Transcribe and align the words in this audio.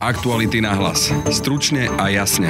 Aktuality 0.00 0.64
na 0.64 0.72
hlas. 0.72 1.12
Stručne 1.28 1.92
a 2.00 2.08
jasne. 2.08 2.48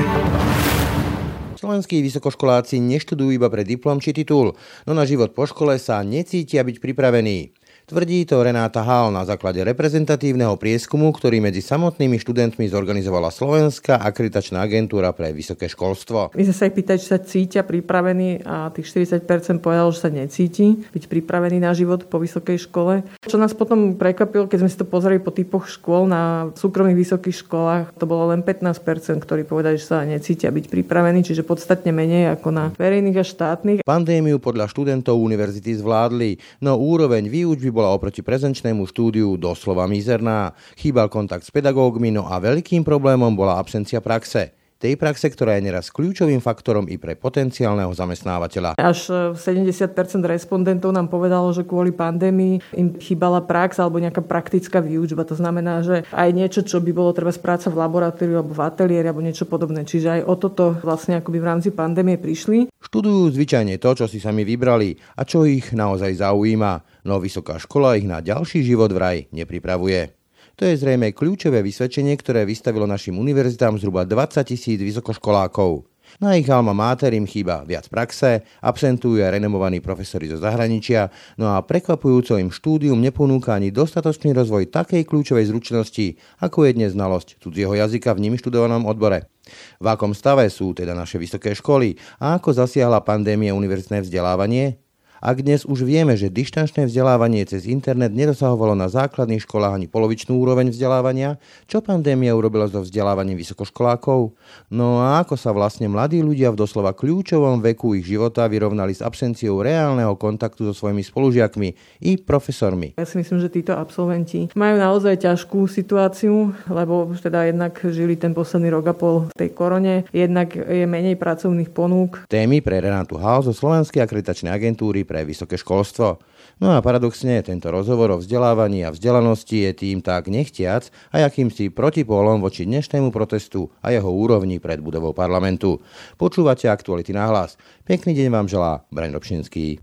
Slovenskí 1.58 1.98
vysokoškoláci 1.98 2.78
neštudujú 2.78 3.34
iba 3.34 3.50
pre 3.50 3.66
diplom 3.66 3.98
či 3.98 4.14
titul, 4.14 4.54
no 4.86 4.92
na 4.94 5.02
život 5.02 5.34
po 5.34 5.50
škole 5.50 5.74
sa 5.82 6.06
necítia 6.06 6.62
byť 6.62 6.78
pripravení. 6.78 7.50
Tvrdí 7.90 8.22
to 8.22 8.38
Renáta 8.38 8.86
Hál 8.86 9.10
na 9.10 9.26
základe 9.26 9.66
reprezentatívneho 9.66 10.54
prieskumu, 10.54 11.10
ktorý 11.10 11.42
medzi 11.42 11.58
samotnými 11.58 12.22
študentmi 12.22 12.70
zorganizovala 12.70 13.34
Slovenská 13.34 14.06
akreditačná 14.06 14.62
agentúra 14.62 15.10
pre 15.10 15.34
vysoké 15.34 15.66
školstvo. 15.66 16.30
My 16.38 16.42
sme 16.46 16.54
sa 16.54 16.70
ich 16.70 16.78
pýtali, 16.78 17.02
či 17.02 17.10
sa 17.10 17.18
cítia 17.18 17.66
pripravení 17.66 18.46
a 18.46 18.70
tých 18.70 18.94
40% 18.94 19.58
povedalo, 19.58 19.90
že 19.90 20.06
sa 20.06 20.10
necíti 20.14 20.86
byť 20.86 21.10
pripravený 21.10 21.58
na 21.58 21.74
život 21.74 22.06
po 22.06 22.22
vysokej 22.22 22.70
škole. 22.70 23.02
Čo 23.26 23.42
nás 23.42 23.58
potom 23.58 23.98
prekvapilo, 23.98 24.46
keď 24.46 24.58
sme 24.62 24.70
si 24.70 24.78
to 24.78 24.86
pozreli 24.86 25.18
po 25.18 25.34
typoch 25.34 25.66
škôl 25.66 26.06
na 26.06 26.54
súkromných 26.54 26.94
vysokých 26.94 27.42
školách, 27.42 27.98
to 27.98 28.06
bolo 28.06 28.30
len 28.30 28.46
15%, 28.46 29.18
ktorí 29.18 29.42
povedali, 29.42 29.82
že 29.82 29.90
sa 29.90 30.06
necítia 30.06 30.54
byť 30.54 30.70
pripravení, 30.70 31.26
čiže 31.26 31.42
podstatne 31.42 31.90
menej 31.90 32.38
ako 32.38 32.54
na 32.54 32.70
verejných 32.70 33.18
a 33.18 33.26
štátnych. 33.26 33.78
Pandémiu 33.82 34.38
podľa 34.38 34.70
študentov 34.70 35.18
univerzity 35.18 35.74
zvládli, 35.74 36.38
no 36.62 36.78
úroveň 36.78 37.26
výučby 37.26 37.79
bola 37.80 37.96
oproti 37.96 38.20
prezenčnému 38.20 38.84
štúdiu 38.84 39.40
doslova 39.40 39.88
mizerná. 39.88 40.52
Chýbal 40.76 41.08
kontakt 41.08 41.48
s 41.48 41.50
pedagógmi, 41.50 42.12
no 42.12 42.28
a 42.28 42.36
veľkým 42.36 42.84
problémom 42.84 43.32
bola 43.32 43.56
absencia 43.56 44.04
praxe 44.04 44.59
tej 44.80 44.96
praxe, 44.96 45.28
ktorá 45.28 45.60
je 45.60 45.68
neraz 45.68 45.92
kľúčovým 45.92 46.40
faktorom 46.40 46.88
i 46.88 46.96
pre 46.96 47.12
potenciálneho 47.12 47.92
zamestnávateľa. 47.92 48.80
Až 48.80 49.12
70 49.36 49.68
e, 49.68 50.24
respondentov 50.24 50.96
nám 50.96 51.12
povedalo, 51.12 51.52
že 51.52 51.68
kvôli 51.68 51.92
pandémii 51.92 52.64
im 52.80 52.96
chýbala 52.96 53.44
prax 53.44 53.76
alebo 53.76 54.00
nejaká 54.00 54.24
praktická 54.24 54.80
výučba. 54.80 55.28
To 55.28 55.36
znamená, 55.36 55.84
že 55.84 56.08
aj 56.16 56.28
niečo, 56.32 56.64
čo 56.64 56.80
by 56.80 56.90
bolo 56.96 57.12
treba 57.12 57.28
práca 57.36 57.68
v 57.68 57.76
laboratóriu 57.76 58.40
alebo 58.40 58.56
v 58.56 58.64
ateliéri 58.64 59.06
alebo 59.12 59.20
niečo 59.20 59.44
podobné. 59.44 59.84
Čiže 59.84 60.08
aj 60.16 60.22
o 60.24 60.34
toto 60.40 60.64
vlastne 60.80 61.20
akoby 61.20 61.38
v 61.38 61.48
rámci 61.48 61.68
pandémie 61.76 62.16
prišli. 62.16 62.72
Študujú 62.80 63.36
zvyčajne 63.36 63.76
to, 63.76 63.90
čo 63.92 64.08
si 64.08 64.16
sami 64.16 64.48
vybrali 64.48 64.96
a 65.20 65.28
čo 65.28 65.44
ich 65.44 65.76
naozaj 65.76 66.16
zaujíma, 66.24 67.04
no 67.04 67.20
vysoká 67.20 67.60
škola 67.60 68.00
ich 68.00 68.08
na 68.08 68.24
ďalší 68.24 68.64
život 68.64 68.88
vraj 68.88 69.28
nepripravuje. 69.36 70.19
To 70.60 70.68
je 70.68 70.76
zrejme 70.76 71.16
kľúčové 71.16 71.64
vysvedčenie, 71.64 72.12
ktoré 72.20 72.44
vystavilo 72.44 72.84
našim 72.84 73.16
univerzitám 73.16 73.80
zhruba 73.80 74.04
20 74.04 74.44
tisíc 74.44 74.76
vysokoškolákov. 74.76 75.88
Na 76.20 76.36
ich 76.36 76.52
alma 76.52 76.76
mater 76.76 77.16
im 77.16 77.24
chýba 77.24 77.64
viac 77.64 77.88
praxe, 77.88 78.44
absentujú 78.60 79.24
renomovaní 79.24 79.80
profesori 79.80 80.28
zo 80.28 80.36
zahraničia, 80.36 81.08
no 81.40 81.56
a 81.56 81.64
prekvapujúco 81.64 82.36
im 82.36 82.52
štúdium 82.52 83.00
neponúka 83.00 83.56
ani 83.56 83.72
dostatočný 83.72 84.36
rozvoj 84.36 84.68
takej 84.68 85.08
kľúčovej 85.08 85.48
zručnosti, 85.48 86.20
ako 86.44 86.68
je 86.68 86.76
dnes 86.76 86.92
znalosť 86.92 87.40
cudzieho 87.40 87.72
jazyka 87.80 88.12
v 88.12 88.28
nimi 88.28 88.36
študovanom 88.36 88.84
odbore. 88.84 89.32
V 89.80 89.86
akom 89.88 90.12
stave 90.12 90.44
sú 90.52 90.76
teda 90.76 90.92
naše 90.92 91.16
vysoké 91.16 91.56
školy 91.56 91.96
a 92.20 92.36
ako 92.36 92.52
zasiahla 92.52 93.00
pandémia 93.00 93.56
univerzitné 93.56 94.04
vzdelávanie? 94.04 94.89
Ak 95.20 95.44
dnes 95.44 95.68
už 95.68 95.84
vieme, 95.84 96.16
že 96.16 96.32
dištančné 96.32 96.88
vzdelávanie 96.88 97.44
cez 97.44 97.68
internet 97.68 98.08
nedosahovalo 98.08 98.72
na 98.72 98.88
základných 98.88 99.44
školách 99.44 99.76
ani 99.76 99.84
polovičnú 99.84 100.32
úroveň 100.32 100.72
vzdelávania, 100.72 101.36
čo 101.68 101.84
pandémia 101.84 102.32
urobila 102.32 102.64
so 102.72 102.80
vzdelávaním 102.80 103.36
vysokoškolákov? 103.36 104.32
No 104.72 105.04
a 105.04 105.20
ako 105.20 105.36
sa 105.36 105.52
vlastne 105.52 105.92
mladí 105.92 106.24
ľudia 106.24 106.48
v 106.48 106.64
doslova 106.64 106.96
kľúčovom 106.96 107.60
veku 107.60 108.00
ich 108.00 108.08
života 108.08 108.48
vyrovnali 108.48 108.96
s 108.96 109.04
absenciou 109.04 109.60
reálneho 109.60 110.16
kontaktu 110.16 110.64
so 110.64 110.72
svojimi 110.72 111.04
spolužiakmi 111.04 111.68
i 112.00 112.16
profesormi? 112.16 112.96
Ja 112.96 113.04
si 113.04 113.20
myslím, 113.20 113.44
že 113.44 113.52
títo 113.52 113.76
absolventi 113.76 114.48
majú 114.56 114.80
naozaj 114.80 115.20
ťažkú 115.20 115.68
situáciu, 115.68 116.56
lebo 116.72 117.12
teda 117.20 117.44
jednak 117.44 117.76
žili 117.76 118.16
ten 118.16 118.32
posledný 118.32 118.72
rok 118.72 118.88
a 118.88 118.96
pol 118.96 119.28
v 119.28 119.36
tej 119.36 119.52
korone, 119.52 120.08
jednak 120.16 120.56
je 120.56 120.88
menej 120.88 121.20
pracovných 121.20 121.68
ponúk. 121.76 122.24
Témy 122.24 122.64
pre 122.64 122.80
Renátu 122.80 123.20
Hal 123.20 123.44
zo 123.44 123.52
Slovenskej 123.52 124.00
akreditačnej 124.00 124.48
agentúry 124.48 125.09
pre 125.10 125.26
vysoké 125.26 125.58
školstvo. 125.58 126.22
No 126.62 126.70
a 126.70 126.78
paradoxne 126.78 127.42
tento 127.42 127.66
rozhovor 127.74 128.14
o 128.14 128.22
vzdelávaní 128.22 128.86
a 128.86 128.94
vzdelanosti 128.94 129.66
je 129.66 129.72
tým 129.74 129.98
tak 129.98 130.30
nechtiac 130.30 130.86
a 131.10 131.26
akýmsi 131.26 131.74
protipólom 131.74 132.38
voči 132.38 132.62
dnešnému 132.62 133.10
protestu 133.10 133.74
a 133.82 133.90
jeho 133.90 134.06
úrovni 134.06 134.62
pred 134.62 134.78
budovou 134.78 135.10
parlamentu. 135.10 135.82
Počúvate 136.14 136.70
aktuality 136.70 137.10
na 137.10 137.26
hlas. 137.26 137.58
Pekný 137.82 138.14
deň 138.14 138.28
vám 138.30 138.46
želá 138.46 138.86
Braň 138.94 139.18
Robšinský 139.18 139.82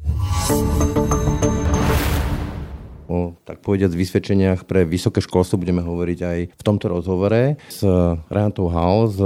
o 3.08 3.40
tak 3.48 3.64
povediať 3.64 3.96
vysvedčeniach 3.96 4.68
pre 4.68 4.84
vysoké 4.84 5.24
školstvo 5.24 5.58
budeme 5.58 5.80
hovoriť 5.80 6.20
aj 6.20 6.40
v 6.54 6.62
tomto 6.64 6.92
rozhovore 6.92 7.56
s 7.72 7.82
Renatou 8.28 8.68
Hall 8.68 9.08
z 9.08 9.20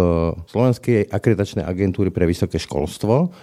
Slovenskej 0.54 1.10
akreditačnej 1.10 1.66
agentúry 1.66 2.14
pre 2.14 2.30
vysoké 2.30 2.62
školstvo 2.62 3.34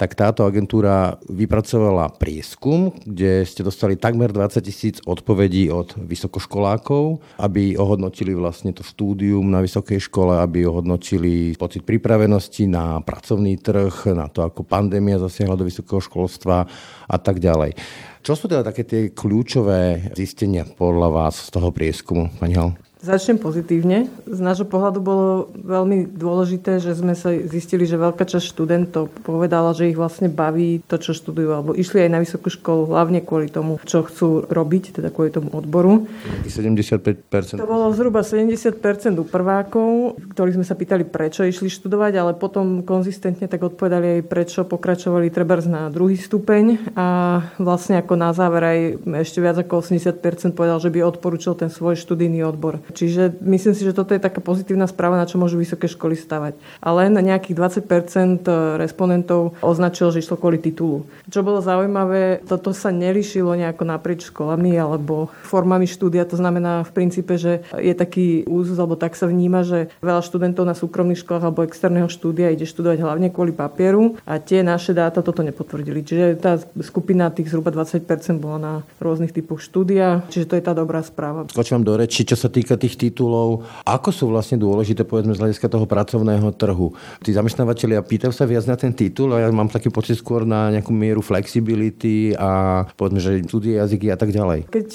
tak 0.00 0.16
táto 0.16 0.48
agentúra 0.48 1.20
vypracovala 1.28 2.16
prieskum, 2.16 2.88
kde 3.04 3.44
ste 3.44 3.60
dostali 3.60 4.00
takmer 4.00 4.32
20 4.32 4.64
tisíc 4.64 4.96
odpovedí 5.04 5.68
od 5.68 5.92
vysokoškolákov, 6.00 7.20
aby 7.36 7.76
ohodnotili 7.76 8.32
vlastne 8.32 8.72
to 8.72 8.80
štúdium 8.80 9.44
na 9.52 9.60
vysokej 9.60 10.00
škole, 10.00 10.40
aby 10.40 10.64
ohodnotili 10.64 11.52
pocit 11.60 11.84
pripravenosti 11.84 12.64
na 12.64 13.04
pracovný 13.04 13.60
trh, 13.60 14.16
na 14.16 14.32
to, 14.32 14.40
ako 14.40 14.64
pandémia 14.64 15.20
zasiahla 15.20 15.60
do 15.60 15.68
vysokého 15.68 16.00
školstva 16.00 16.64
a 17.04 17.16
tak 17.20 17.36
ďalej. 17.36 17.76
Čo 18.24 18.40
sú 18.40 18.48
teda 18.48 18.64
také 18.64 18.88
tie 18.88 19.12
kľúčové 19.12 20.16
zistenia 20.16 20.64
podľa 20.64 21.12
vás 21.12 21.36
z 21.44 21.60
toho 21.60 21.68
prieskumu, 21.76 22.32
pani 22.40 22.56
Hal? 22.56 22.89
Začnem 23.00 23.40
pozitívne. 23.40 24.12
Z 24.28 24.44
nášho 24.44 24.68
pohľadu 24.68 25.00
bolo 25.00 25.48
veľmi 25.56 26.04
dôležité, 26.04 26.84
že 26.84 26.92
sme 26.92 27.16
sa 27.16 27.32
zistili, 27.32 27.88
že 27.88 27.96
veľká 27.96 28.28
časť 28.28 28.44
študentov 28.52 29.08
povedala, 29.24 29.72
že 29.72 29.88
ich 29.88 29.96
vlastne 29.96 30.28
baví 30.28 30.84
to, 30.84 31.00
čo 31.00 31.16
študujú, 31.16 31.48
alebo 31.48 31.72
išli 31.72 32.04
aj 32.04 32.10
na 32.12 32.20
vysokú 32.20 32.52
školu 32.52 32.92
hlavne 32.92 33.24
kvôli 33.24 33.48
tomu, 33.48 33.80
čo 33.88 34.04
chcú 34.04 34.44
robiť, 34.44 35.00
teda 35.00 35.08
kvôli 35.08 35.32
tomu 35.32 35.48
odboru. 35.48 36.04
75%. 36.44 37.56
To 37.56 37.64
bolo 37.64 37.88
zhruba 37.96 38.20
70% 38.20 38.68
u 39.16 39.24
prvákov, 39.24 40.20
ktorých 40.36 40.60
sme 40.60 40.66
sa 40.68 40.76
pýtali, 40.76 41.08
prečo 41.08 41.48
išli 41.48 41.72
študovať, 41.72 42.12
ale 42.20 42.36
potom 42.36 42.84
konzistentne 42.84 43.48
tak 43.48 43.64
odpovedali 43.64 44.20
aj 44.20 44.28
prečo 44.28 44.60
pokračovali 44.68 45.32
trebárs 45.32 45.64
na 45.64 45.88
druhý 45.88 46.20
stupeň 46.20 46.92
a 46.92 47.40
vlastne 47.56 47.96
ako 47.96 48.12
na 48.20 48.36
záver 48.36 48.60
aj 48.60 48.78
ešte 49.24 49.40
viac 49.40 49.56
ako 49.56 49.88
80% 49.88 50.52
povedal, 50.52 50.76
že 50.76 50.92
by 50.92 51.00
odporúčil 51.00 51.56
ten 51.56 51.72
svoj 51.72 51.96
študijný 51.96 52.44
odbor. 52.44 52.89
Čiže 52.90 53.40
myslím 53.40 53.74
si, 53.74 53.82
že 53.86 53.96
toto 53.96 54.12
je 54.12 54.20
taká 54.20 54.42
pozitívna 54.42 54.90
správa, 54.90 55.16
na 55.16 55.26
čo 55.26 55.38
môžu 55.38 55.56
vysoké 55.56 55.86
školy 55.86 56.18
stavať. 56.18 56.58
A 56.82 56.88
len 56.92 57.14
nejakých 57.14 57.56
20% 57.86 58.44
respondentov 58.76 59.54
označilo, 59.62 60.10
že 60.10 60.20
išlo 60.20 60.36
kvôli 60.36 60.58
titulu. 60.58 61.06
Čo 61.30 61.46
bolo 61.46 61.62
zaujímavé, 61.62 62.42
toto 62.44 62.74
sa 62.74 62.90
nerišilo 62.90 63.54
nejako 63.54 63.84
naprieč 63.86 64.28
školami 64.28 64.74
alebo 64.74 65.30
formami 65.46 65.86
štúdia. 65.86 66.26
To 66.26 66.36
znamená 66.36 66.82
v 66.82 66.90
princípe, 66.90 67.38
že 67.38 67.62
je 67.76 67.94
taký 67.94 68.48
úzus, 68.48 68.76
alebo 68.80 68.98
tak 68.98 69.14
sa 69.14 69.30
vníma, 69.30 69.62
že 69.62 69.92
veľa 70.02 70.24
študentov 70.24 70.64
na 70.66 70.74
súkromných 70.74 71.22
školách 71.22 71.44
alebo 71.46 71.62
externého 71.62 72.08
štúdia 72.10 72.50
ide 72.50 72.66
študovať 72.66 72.98
hlavne 73.04 73.28
kvôli 73.30 73.54
papieru 73.54 74.18
a 74.24 74.40
tie 74.40 74.64
naše 74.64 74.96
dáta 74.96 75.20
toto 75.20 75.44
nepotvrdili. 75.44 76.02
Čiže 76.02 76.26
tá 76.40 76.56
skupina 76.80 77.28
tých 77.28 77.52
zhruba 77.52 77.70
20% 77.70 78.02
bola 78.40 78.58
na 78.58 78.74
rôznych 78.98 79.36
typoch 79.36 79.60
štúdia, 79.60 80.24
čiže 80.32 80.48
to 80.48 80.54
je 80.56 80.64
tá 80.64 80.72
dobrá 80.72 81.04
správa. 81.04 81.44
Skočím 81.52 81.84
do 81.84 81.94
reči, 81.94 82.24
čo 82.24 82.34
sa 82.34 82.48
týka 82.48 82.79
tých 82.80 82.96
titulov. 82.96 83.68
Ako 83.84 84.08
sú 84.08 84.32
vlastne 84.32 84.56
dôležité, 84.56 85.04
povedzme, 85.04 85.36
z 85.36 85.42
hľadiska 85.44 85.68
toho 85.68 85.84
pracovného 85.84 86.48
trhu? 86.56 86.96
Tí 87.20 87.36
zamestnávateľia 87.36 88.00
pýtajú 88.00 88.32
sa 88.32 88.48
viac 88.48 88.64
na 88.64 88.80
ten 88.80 88.96
titul 88.96 89.36
a 89.36 89.44
ja 89.44 89.52
mám 89.52 89.68
taký 89.68 89.92
pocit 89.92 90.16
skôr 90.16 90.48
na 90.48 90.72
nejakú 90.72 90.90
mieru 90.96 91.20
flexibility 91.20 92.32
a 92.34 92.82
povedzme, 92.96 93.20
že 93.20 93.44
cudzie 93.44 93.76
jazyky 93.76 94.08
a 94.08 94.16
tak 94.16 94.32
ďalej. 94.32 94.72
Keď 94.72 94.88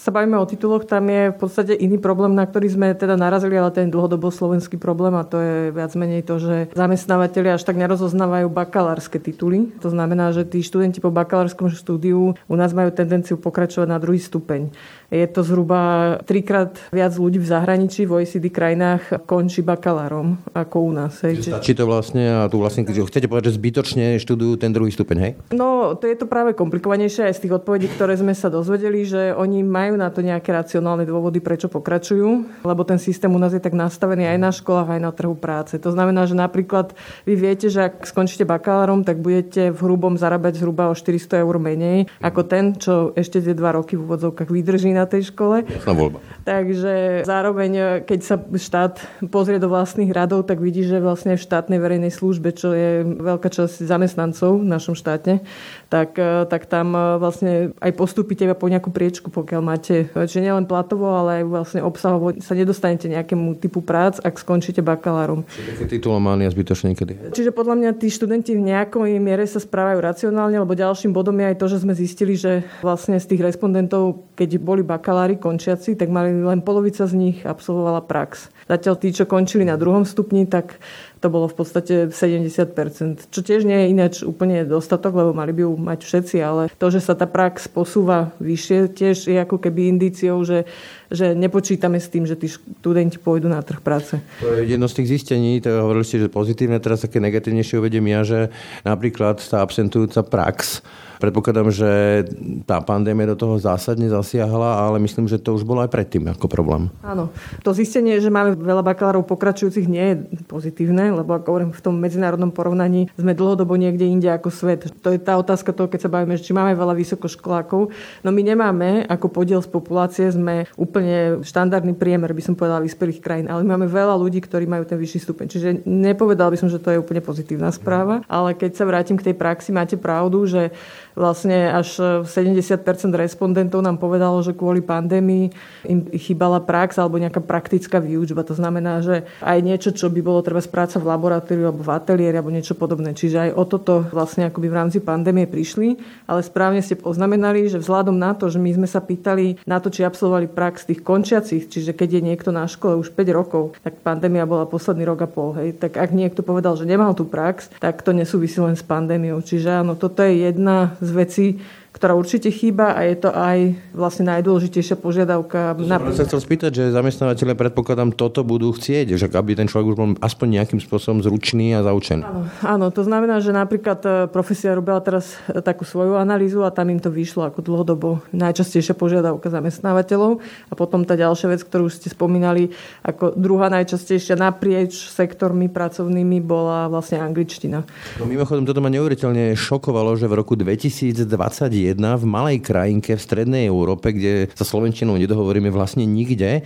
sa 0.00 0.08
bavíme 0.08 0.40
o 0.40 0.48
tituloch, 0.48 0.88
tam 0.88 1.12
je 1.12 1.28
v 1.28 1.36
podstate 1.36 1.76
iný 1.76 2.00
problém, 2.00 2.32
na 2.32 2.48
ktorý 2.48 2.72
sme 2.72 2.96
teda 2.96 3.20
narazili, 3.20 3.60
ale 3.60 3.68
ten 3.68 3.92
dlhodobo 3.92 4.32
slovenský 4.32 4.80
problém 4.80 5.12
a 5.12 5.28
to 5.28 5.36
je 5.36 5.56
viac 5.76 5.92
menej 5.92 6.24
to, 6.24 6.40
že 6.40 6.72
zamestnávateľi 6.72 7.60
až 7.60 7.68
tak 7.68 7.76
nerozoznávajú 7.76 8.48
bakalárske 8.48 9.20
tituly. 9.20 9.68
To 9.84 9.92
znamená, 9.92 10.32
že 10.32 10.48
tí 10.48 10.64
študenti 10.64 11.04
po 11.04 11.12
bakalárskom 11.12 11.68
štúdiu 11.68 12.32
u 12.32 12.54
nás 12.56 12.72
majú 12.72 12.88
tendenciu 12.96 13.36
pokračovať 13.36 13.88
na 13.92 14.00
druhý 14.00 14.16
stupeň. 14.16 14.72
Je 15.10 15.26
to 15.26 15.42
zhruba 15.42 16.16
trikrát 16.22 16.78
viac 16.94 17.10
ľudí 17.18 17.42
v 17.42 17.50
zahraničí, 17.50 18.06
v 18.06 18.22
OECD 18.22 18.46
krajinách 18.46 19.26
končí 19.26 19.58
bakalárom 19.58 20.38
ako 20.54 20.76
u 20.86 20.92
nás. 20.94 21.18
Hej. 21.26 21.50
Či 21.58 21.74
to 21.74 21.82
vlastne, 21.90 22.46
a 22.46 22.46
tu 22.46 22.62
vlastne, 22.62 22.86
keď 22.86 23.10
chcete 23.10 23.26
povedať, 23.26 23.50
že 23.50 23.58
zbytočne 23.58 24.22
študujú 24.22 24.62
ten 24.62 24.70
druhý 24.70 24.94
stupeň, 24.94 25.16
hej? 25.18 25.32
No, 25.50 25.98
to 25.98 26.06
je 26.06 26.14
to 26.14 26.30
práve 26.30 26.54
komplikovanejšie 26.54 27.26
aj 27.26 27.34
z 27.34 27.42
tých 27.42 27.58
odpovedí, 27.58 27.90
ktoré 27.90 28.14
sme 28.14 28.38
sa 28.38 28.46
dozvedeli, 28.46 29.02
že 29.02 29.34
oni 29.34 29.66
majú 29.66 29.98
na 29.98 30.14
to 30.14 30.22
nejaké 30.22 30.54
racionálne 30.54 31.02
dôvody, 31.02 31.42
prečo 31.42 31.66
pokračujú, 31.66 32.62
lebo 32.62 32.82
ten 32.86 33.02
systém 33.02 33.34
u 33.34 33.40
nás 33.42 33.50
je 33.50 33.58
tak 33.58 33.74
nastavený 33.74 34.30
aj 34.30 34.38
na 34.38 34.54
školách, 34.54 34.94
aj 34.94 35.00
na 35.02 35.10
trhu 35.10 35.34
práce. 35.34 35.74
To 35.82 35.90
znamená, 35.90 36.30
že 36.30 36.38
napríklad 36.38 36.94
vy 37.26 37.34
viete, 37.34 37.66
že 37.66 37.90
ak 37.90 38.06
skončíte 38.06 38.46
bakalárom, 38.46 39.02
tak 39.02 39.18
budete 39.18 39.74
v 39.74 39.78
hrubom 39.82 40.14
zarábať 40.14 40.62
zhruba 40.62 40.86
o 40.86 40.94
400 40.94 41.42
eur 41.42 41.56
menej 41.58 42.06
ako 42.22 42.40
ten, 42.46 42.78
čo 42.78 43.10
ešte 43.18 43.42
tie 43.42 43.58
dva 43.58 43.74
roky 43.74 43.98
v 43.98 44.06
úvodzovkách 44.06 44.46
vydrží 44.46 44.99
na 45.00 45.08
tej 45.08 45.32
škole. 45.32 45.64
Jasná 45.64 45.96
voľba. 45.96 46.20
Takže 46.44 47.24
zároveň, 47.24 48.04
keď 48.04 48.20
sa 48.20 48.36
štát 48.36 49.00
pozrie 49.32 49.56
do 49.56 49.72
vlastných 49.72 50.12
radov, 50.12 50.44
tak 50.44 50.60
vidí, 50.60 50.84
že 50.84 51.00
vlastne 51.00 51.36
v 51.36 51.40
štátnej 51.40 51.80
verejnej 51.80 52.12
službe, 52.12 52.52
čo 52.52 52.76
je 52.76 53.04
veľká 53.04 53.48
časť 53.48 53.84
zamestnancov 53.84 54.60
v 54.60 54.68
našom 54.68 54.96
štáte, 54.96 55.44
tak, 55.88 56.16
tak 56.48 56.62
tam 56.68 56.92
vlastne 57.20 57.76
aj 57.78 57.92
postúpite 57.96 58.44
iba 58.44 58.56
po 58.56 58.68
nejakú 58.68 58.88
priečku, 58.88 59.28
pokiaľ 59.28 59.60
máte, 59.62 60.08
že 60.12 60.40
nielen 60.42 60.64
platovo, 60.64 61.12
ale 61.12 61.40
aj 61.40 61.44
vlastne 61.46 61.80
obsahovo 61.84 62.34
sa 62.40 62.56
nedostanete 62.56 63.06
nejakému 63.06 63.60
typu 63.60 63.84
prác, 63.84 64.18
ak 64.18 64.40
skončíte 64.40 64.80
bakalárom. 64.82 65.44
Titulománia 65.86 66.50
zbytočne 66.50 66.96
niekedy. 66.96 67.30
Čiže 67.30 67.54
podľa 67.54 67.78
mňa 67.78 67.90
tí 68.00 68.10
študenti 68.10 68.56
v 68.56 68.74
nejakej 68.74 69.22
miere 69.22 69.44
sa 69.46 69.62
správajú 69.62 70.02
racionálne, 70.02 70.58
lebo 70.58 70.74
ďalším 70.74 71.14
bodom 71.14 71.36
je 71.38 71.46
aj 71.52 71.56
to, 71.60 71.66
že 71.70 71.82
sme 71.84 71.94
zistili, 71.94 72.34
že 72.34 72.66
vlastne 72.82 73.20
z 73.20 73.28
tých 73.30 73.44
respondentov, 73.44 74.26
keď 74.34 74.58
boli 74.58 74.82
bakalári 74.90 75.38
končiaci, 75.38 75.94
tak 75.94 76.10
mali 76.10 76.34
len 76.34 76.66
polovica 76.66 77.06
z 77.06 77.14
nich 77.14 77.38
absolvovala 77.46 78.02
prax. 78.02 78.50
Zatiaľ 78.66 78.94
tí, 78.98 79.14
čo 79.14 79.30
končili 79.30 79.62
na 79.62 79.78
druhom 79.78 80.02
stupni, 80.02 80.50
tak 80.50 80.82
to 81.20 81.28
bolo 81.28 81.46
v 81.46 81.56
podstate 81.62 81.94
70%, 82.10 83.28
čo 83.28 83.40
tiež 83.44 83.68
nie 83.68 83.76
je 83.76 83.86
ináč 83.92 84.14
úplne 84.24 84.64
dostatok, 84.64 85.12
lebo 85.14 85.30
mali 85.36 85.52
by 85.52 85.62
ju 85.68 85.72
mať 85.76 86.00
všetci, 86.02 86.36
ale 86.40 86.62
to, 86.80 86.86
že 86.88 87.04
sa 87.04 87.12
tá 87.12 87.28
prax 87.28 87.68
posúva 87.68 88.32
vyššie, 88.40 88.78
tiež 88.96 89.16
je 89.28 89.38
ako 89.38 89.60
keby 89.60 89.92
indíciou, 89.92 90.40
že, 90.42 90.64
že 91.10 91.34
nepočítame 91.34 91.98
s 91.98 92.06
tým, 92.06 92.24
že 92.24 92.38
tí 92.38 92.46
študenti 92.46 93.18
pôjdu 93.18 93.50
na 93.50 93.60
trh 93.60 93.82
práce. 93.82 94.16
To 94.40 94.54
je 94.54 94.70
jedno 94.70 94.86
z 94.86 95.02
tých 95.02 95.20
zistení, 95.20 95.58
to 95.58 95.68
hovorili 95.82 96.06
ste, 96.06 96.22
že 96.22 96.30
pozitívne, 96.30 96.78
teraz 96.78 97.02
také 97.02 97.18
negatívnejšie 97.18 97.82
uvediem 97.82 98.06
ja, 98.06 98.22
že 98.22 98.38
napríklad 98.86 99.42
tá 99.42 99.60
absentujúca 99.60 100.22
prax 100.22 100.80
Predpokladám, 101.20 101.68
že 101.68 102.24
tá 102.64 102.80
pandémia 102.80 103.28
do 103.28 103.36
toho 103.36 103.60
zásadne 103.60 104.08
zasiahla, 104.08 104.88
ale 104.88 104.96
myslím, 105.04 105.28
že 105.28 105.36
to 105.36 105.52
už 105.52 105.68
bolo 105.68 105.84
aj 105.84 105.92
predtým 105.92 106.24
ako 106.32 106.48
problém. 106.48 106.88
Áno. 107.04 107.28
To 107.60 107.76
zistenie, 107.76 108.16
že 108.24 108.32
máme 108.32 108.56
veľa 108.56 108.80
bakalárov 108.80 109.28
pokračujúcich, 109.28 109.84
nie 109.84 110.00
je 110.00 110.14
pozitívne, 110.48 111.12
lebo 111.12 111.36
ako 111.36 111.46
hovorím, 111.52 111.70
v 111.76 111.84
tom 111.84 112.00
medzinárodnom 112.00 112.48
porovnaní 112.48 113.12
sme 113.20 113.36
dlhodobo 113.36 113.76
niekde 113.76 114.08
inde 114.08 114.32
ako 114.32 114.48
svet. 114.48 114.88
To 115.04 115.12
je 115.12 115.20
tá 115.20 115.36
otázka 115.36 115.76
toho, 115.76 115.92
keď 115.92 116.08
sa 116.08 116.10
bavíme, 116.10 116.40
či 116.40 116.56
máme 116.56 116.72
veľa 116.72 116.96
vysokoškolákov. 116.96 117.92
No 118.24 118.28
my 118.32 118.40
nemáme, 118.40 119.04
ako 119.04 119.28
podiel 119.28 119.60
z 119.60 119.68
populácie 119.68 120.24
sme 120.32 120.72
úplne 120.80 120.99
štandardný 121.42 121.96
priemer, 121.96 122.30
by 122.30 122.42
som 122.44 122.54
povedala, 122.54 122.84
vyspelých 122.84 123.20
krajín, 123.20 123.46
ale 123.48 123.66
máme 123.66 123.88
veľa 123.90 124.14
ľudí, 124.16 124.40
ktorí 124.44 124.64
majú 124.68 124.84
ten 124.86 124.96
vyšší 125.00 125.18
stupeň. 125.24 125.46
Čiže 125.50 125.68
nepovedal 125.84 126.52
by 126.52 126.58
som, 126.60 126.68
že 126.68 126.78
to 126.78 126.94
je 126.94 127.02
úplne 127.02 127.24
pozitívna 127.24 127.72
správa, 127.74 128.22
ale 128.30 128.54
keď 128.54 128.76
sa 128.76 128.84
vrátim 128.88 129.18
k 129.18 129.32
tej 129.32 129.34
praxi, 129.36 129.70
máte 129.74 129.96
pravdu, 129.98 130.46
že 130.46 130.70
Vlastne 131.18 131.70
až 131.70 132.22
70% 132.24 132.80
respondentov 133.14 133.82
nám 133.82 133.98
povedalo, 133.98 134.40
že 134.40 134.56
kvôli 134.56 134.80
pandémii 134.80 135.50
im 135.86 136.06
chýbala 136.14 136.62
prax 136.62 136.96
alebo 136.96 137.18
nejaká 137.18 137.42
praktická 137.42 137.98
výučba. 137.98 138.46
To 138.46 138.54
znamená, 138.54 139.02
že 139.02 139.26
aj 139.42 139.58
niečo, 139.60 139.90
čo 139.90 140.08
by 140.08 140.20
bolo 140.22 140.40
treba 140.40 140.62
práca 140.70 141.02
v 141.02 141.08
laboratóriu 141.08 141.72
alebo 141.72 141.82
v 141.82 141.92
ateliéri 141.92 142.36
alebo 142.38 142.54
niečo 142.54 142.78
podobné. 142.78 143.16
Čiže 143.16 143.48
aj 143.48 143.50
o 143.56 143.64
toto 143.66 144.06
vlastne 144.12 144.48
akoby 144.48 144.68
v 144.70 144.78
rámci 144.78 144.98
pandémie 145.02 145.50
prišli, 145.50 145.98
ale 146.30 146.44
správne 146.44 146.84
ste 146.84 146.94
poznamenali, 146.94 147.66
že 147.66 147.82
vzhľadom 147.82 148.14
na 148.14 148.36
to, 148.36 148.52
že 148.52 148.62
my 148.62 148.70
sme 148.76 148.88
sa 148.88 149.02
pýtali 149.02 149.62
na 149.66 149.82
to, 149.82 149.88
či 149.90 150.06
absolvovali 150.06 150.46
prax 150.46 150.86
tých 150.86 151.02
končiacich, 151.02 151.66
čiže 151.66 151.96
keď 151.96 152.20
je 152.20 152.22
niekto 152.22 152.50
na 152.54 152.68
škole 152.68 153.00
už 153.00 153.12
5 153.16 153.30
rokov, 153.34 153.74
tak 153.80 153.98
pandémia 154.04 154.46
bola 154.46 154.68
posledný 154.68 155.08
rok 155.08 155.24
a 155.24 155.28
pol. 155.28 155.56
Hej. 155.58 155.80
Tak 155.80 155.96
ak 155.96 156.10
niekto 156.12 156.44
povedal, 156.44 156.76
že 156.76 156.86
nemal 156.86 157.16
tú 157.16 157.26
prax, 157.26 157.72
tak 157.82 158.00
to 158.04 158.14
nesúvisí 158.14 158.60
len 158.60 158.76
s 158.76 158.84
pandémiou. 158.84 159.40
Čiže 159.40 159.82
áno, 159.82 159.96
toto 159.96 160.22
je 160.22 160.46
jedna 160.46 160.99
z 161.00 161.10
vecí, 161.10 161.58
ktorá 161.90 162.14
určite 162.14 162.54
chýba 162.54 162.94
a 162.94 163.02
je 163.02 163.16
to 163.18 163.30
aj 163.34 163.74
vlastne 163.90 164.30
najdôležitejšia 164.30 164.94
požiadavka. 164.94 165.74
Na... 165.82 165.98
Som 165.98 166.22
sa 166.22 166.26
chcel 166.30 166.40
spýtať, 166.40 166.70
že 166.70 166.84
zamestnávateľe 166.94 167.58
predpokladám 167.58 168.14
toto 168.14 168.46
budú 168.46 168.70
chcieť, 168.70 169.18
že 169.18 169.26
aby 169.26 169.58
ten 169.58 169.66
človek 169.66 169.86
už 169.90 169.96
bol 169.98 170.08
aspoň 170.22 170.62
nejakým 170.62 170.78
spôsobom 170.78 171.18
zručný 171.18 171.74
a 171.74 171.82
zaučený. 171.82 172.22
Áno, 172.22 172.42
áno, 172.62 172.86
to 172.94 173.02
znamená, 173.02 173.42
že 173.42 173.50
napríklad 173.50 174.00
e, 174.06 174.08
profesia 174.30 174.78
robila 174.78 175.02
teraz 175.02 175.34
e, 175.50 175.58
takú 175.58 175.82
svoju 175.82 176.14
analýzu 176.14 176.62
a 176.62 176.70
tam 176.70 176.94
im 176.94 177.02
to 177.02 177.10
vyšlo 177.10 177.50
ako 177.50 177.58
dlhodobo 177.58 178.22
najčastejšia 178.30 178.94
požiadavka 178.94 179.50
zamestnávateľov. 179.50 180.38
A 180.70 180.72
potom 180.78 181.02
tá 181.02 181.18
ďalšia 181.18 181.58
vec, 181.58 181.66
ktorú 181.66 181.90
ste 181.90 182.06
spomínali, 182.06 182.70
ako 183.02 183.34
druhá 183.34 183.66
najčastejšia 183.66 184.38
naprieč 184.38 185.10
sektormi 185.10 185.66
pracovnými 185.66 186.38
bola 186.38 186.86
vlastne 186.86 187.18
angličtina. 187.18 187.82
No 188.22 188.30
mimochodom, 188.30 188.62
toto 188.62 188.78
ma 188.78 188.92
neuveriteľne 188.92 189.58
šokovalo, 189.58 190.14
že 190.14 190.30
v 190.30 190.34
roku 190.38 190.54
2020 190.54 191.79
v 192.16 192.24
malej 192.28 192.58
krajinke 192.60 193.16
v 193.16 193.24
strednej 193.24 193.64
Európe, 193.66 194.12
kde 194.12 194.52
sa 194.52 194.64
slovenčinou 194.66 195.16
nedohovoríme 195.16 195.72
vlastne 195.72 196.04
nikde, 196.04 196.62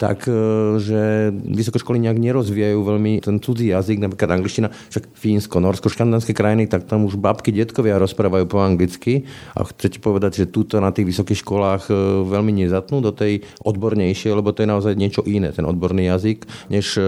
tak 0.00 0.24
e, 0.24 0.32
že 0.80 1.28
vysokoškoly 1.28 2.00
nejak 2.00 2.16
nerozvíjajú 2.16 2.80
veľmi 2.80 3.20
ten 3.20 3.36
cudzí 3.36 3.68
jazyk, 3.68 4.00
napríklad 4.00 4.40
angličtina, 4.40 4.72
však 4.72 5.12
Fínsko, 5.12 5.60
Norsko, 5.60 5.92
škandinávské 5.92 6.32
krajiny, 6.32 6.64
tak 6.64 6.88
tam 6.88 7.04
už 7.04 7.20
babky, 7.20 7.52
detkovia 7.52 8.00
rozprávajú 8.00 8.48
po 8.48 8.64
anglicky 8.64 9.28
a 9.52 9.68
chcete 9.68 10.00
povedať, 10.00 10.40
že 10.40 10.44
túto 10.48 10.80
na 10.80 10.88
tých 10.88 11.12
vysokých 11.12 11.44
školách 11.44 11.92
e, 11.92 12.24
veľmi 12.24 12.64
nezatnú 12.64 13.04
do 13.04 13.12
tej 13.12 13.44
odbornejšie, 13.60 14.32
lebo 14.32 14.56
to 14.56 14.64
je 14.64 14.72
naozaj 14.72 14.96
niečo 14.96 15.20
iné, 15.28 15.52
ten 15.52 15.68
odborný 15.68 16.08
jazyk, 16.08 16.48
než 16.72 16.96
e, 16.96 17.04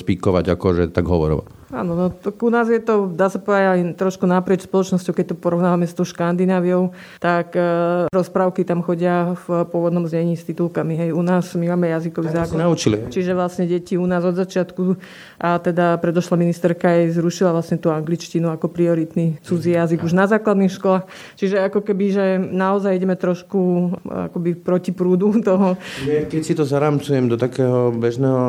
spíkovať 0.00 0.56
akože 0.56 0.88
tak 0.96 1.04
hovorovať. 1.04 1.60
Áno, 1.70 1.94
no 1.94 2.10
to 2.10 2.34
u 2.34 2.50
nás 2.50 2.66
je 2.66 2.82
to, 2.82 3.06
dá 3.06 3.30
sa 3.30 3.38
povedať, 3.38 3.66
aj 3.70 3.80
trošku 3.94 4.26
naprieč 4.26 4.66
spoločnosťou, 4.66 5.14
keď 5.14 5.26
to 5.30 5.36
porovnávame 5.38 5.86
s 5.86 5.94
tou 5.94 6.02
Škandináviou, 6.02 6.90
tak 7.22 7.54
e, 7.54 7.62
rozprávky 8.10 8.66
tam 8.66 8.82
chodia 8.82 9.38
v 9.46 9.62
pôvodnom 9.70 10.02
znení 10.02 10.34
s 10.34 10.42
titulkami. 10.50 10.98
Hej, 10.98 11.10
u 11.14 11.22
nás 11.22 11.54
my 11.54 11.70
máme 11.70 11.94
jazykový 11.94 12.29
zákon. 12.30 12.56
Naučili. 12.56 12.96
Čiže 13.10 13.32
vlastne 13.34 13.64
deti 13.66 13.98
u 13.98 14.06
nás 14.06 14.22
od 14.22 14.38
začiatku 14.38 14.96
a 15.40 15.58
teda 15.58 15.98
predošla 15.98 16.36
ministerka 16.38 16.90
aj 16.90 17.18
zrušila 17.18 17.50
vlastne 17.50 17.76
tú 17.76 17.90
angličtinu 17.90 18.48
ako 18.52 18.70
prioritný 18.70 19.42
cudzí 19.42 19.74
jazyk 19.74 20.06
už 20.06 20.14
na 20.14 20.30
základných 20.30 20.72
školách. 20.72 21.04
Čiže 21.36 21.66
ako 21.66 21.80
keby, 21.82 22.04
že 22.14 22.24
naozaj 22.38 22.96
ideme 22.96 23.18
trošku 23.18 23.92
akoby 24.30 24.56
proti 24.56 24.94
prúdu 24.94 25.42
toho. 25.42 25.74
Keď 26.06 26.42
si 26.42 26.54
to 26.54 26.62
zaramcujem 26.64 27.26
do 27.26 27.36
takého 27.36 27.90
bežného 27.90 28.40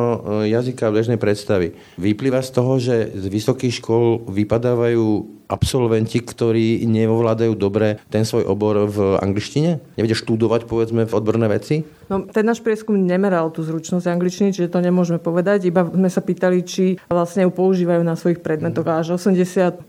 e, 0.46 0.54
jazyka, 0.54 0.94
bežnej 0.94 1.18
predstavy, 1.18 1.74
vyplýva 1.98 2.44
z 2.46 2.52
toho, 2.52 2.78
že 2.78 3.12
z 3.16 3.26
vysokých 3.28 3.82
škôl 3.82 4.24
vypadávajú 4.30 5.41
absolventi, 5.52 6.24
ktorí 6.24 6.88
neovládajú 6.88 7.54
dobre 7.60 8.00
ten 8.08 8.24
svoj 8.24 8.48
obor 8.48 8.88
v 8.88 9.20
angličtine? 9.20 9.84
Nevedia 10.00 10.16
študovať, 10.16 10.64
povedzme, 10.64 11.04
v 11.04 11.12
odborné 11.12 11.52
veci? 11.52 11.84
No, 12.12 12.28
ten 12.28 12.44
náš 12.44 12.60
prieskum 12.60 12.96
nemeral 12.96 13.52
tú 13.56 13.64
zručnosť 13.64 14.04
angličtiny, 14.08 14.52
čiže 14.52 14.72
to 14.72 14.84
nemôžeme 14.84 15.20
povedať. 15.20 15.68
Iba 15.68 15.88
sme 15.88 16.12
sa 16.12 16.20
pýtali, 16.20 16.60
či 16.64 17.00
vlastne 17.08 17.48
ju 17.48 17.52
používajú 17.52 18.04
na 18.04 18.20
svojich 18.20 18.44
predmetoch. 18.44 18.84
A 18.88 19.00
až 19.00 19.16
85% 19.16 19.88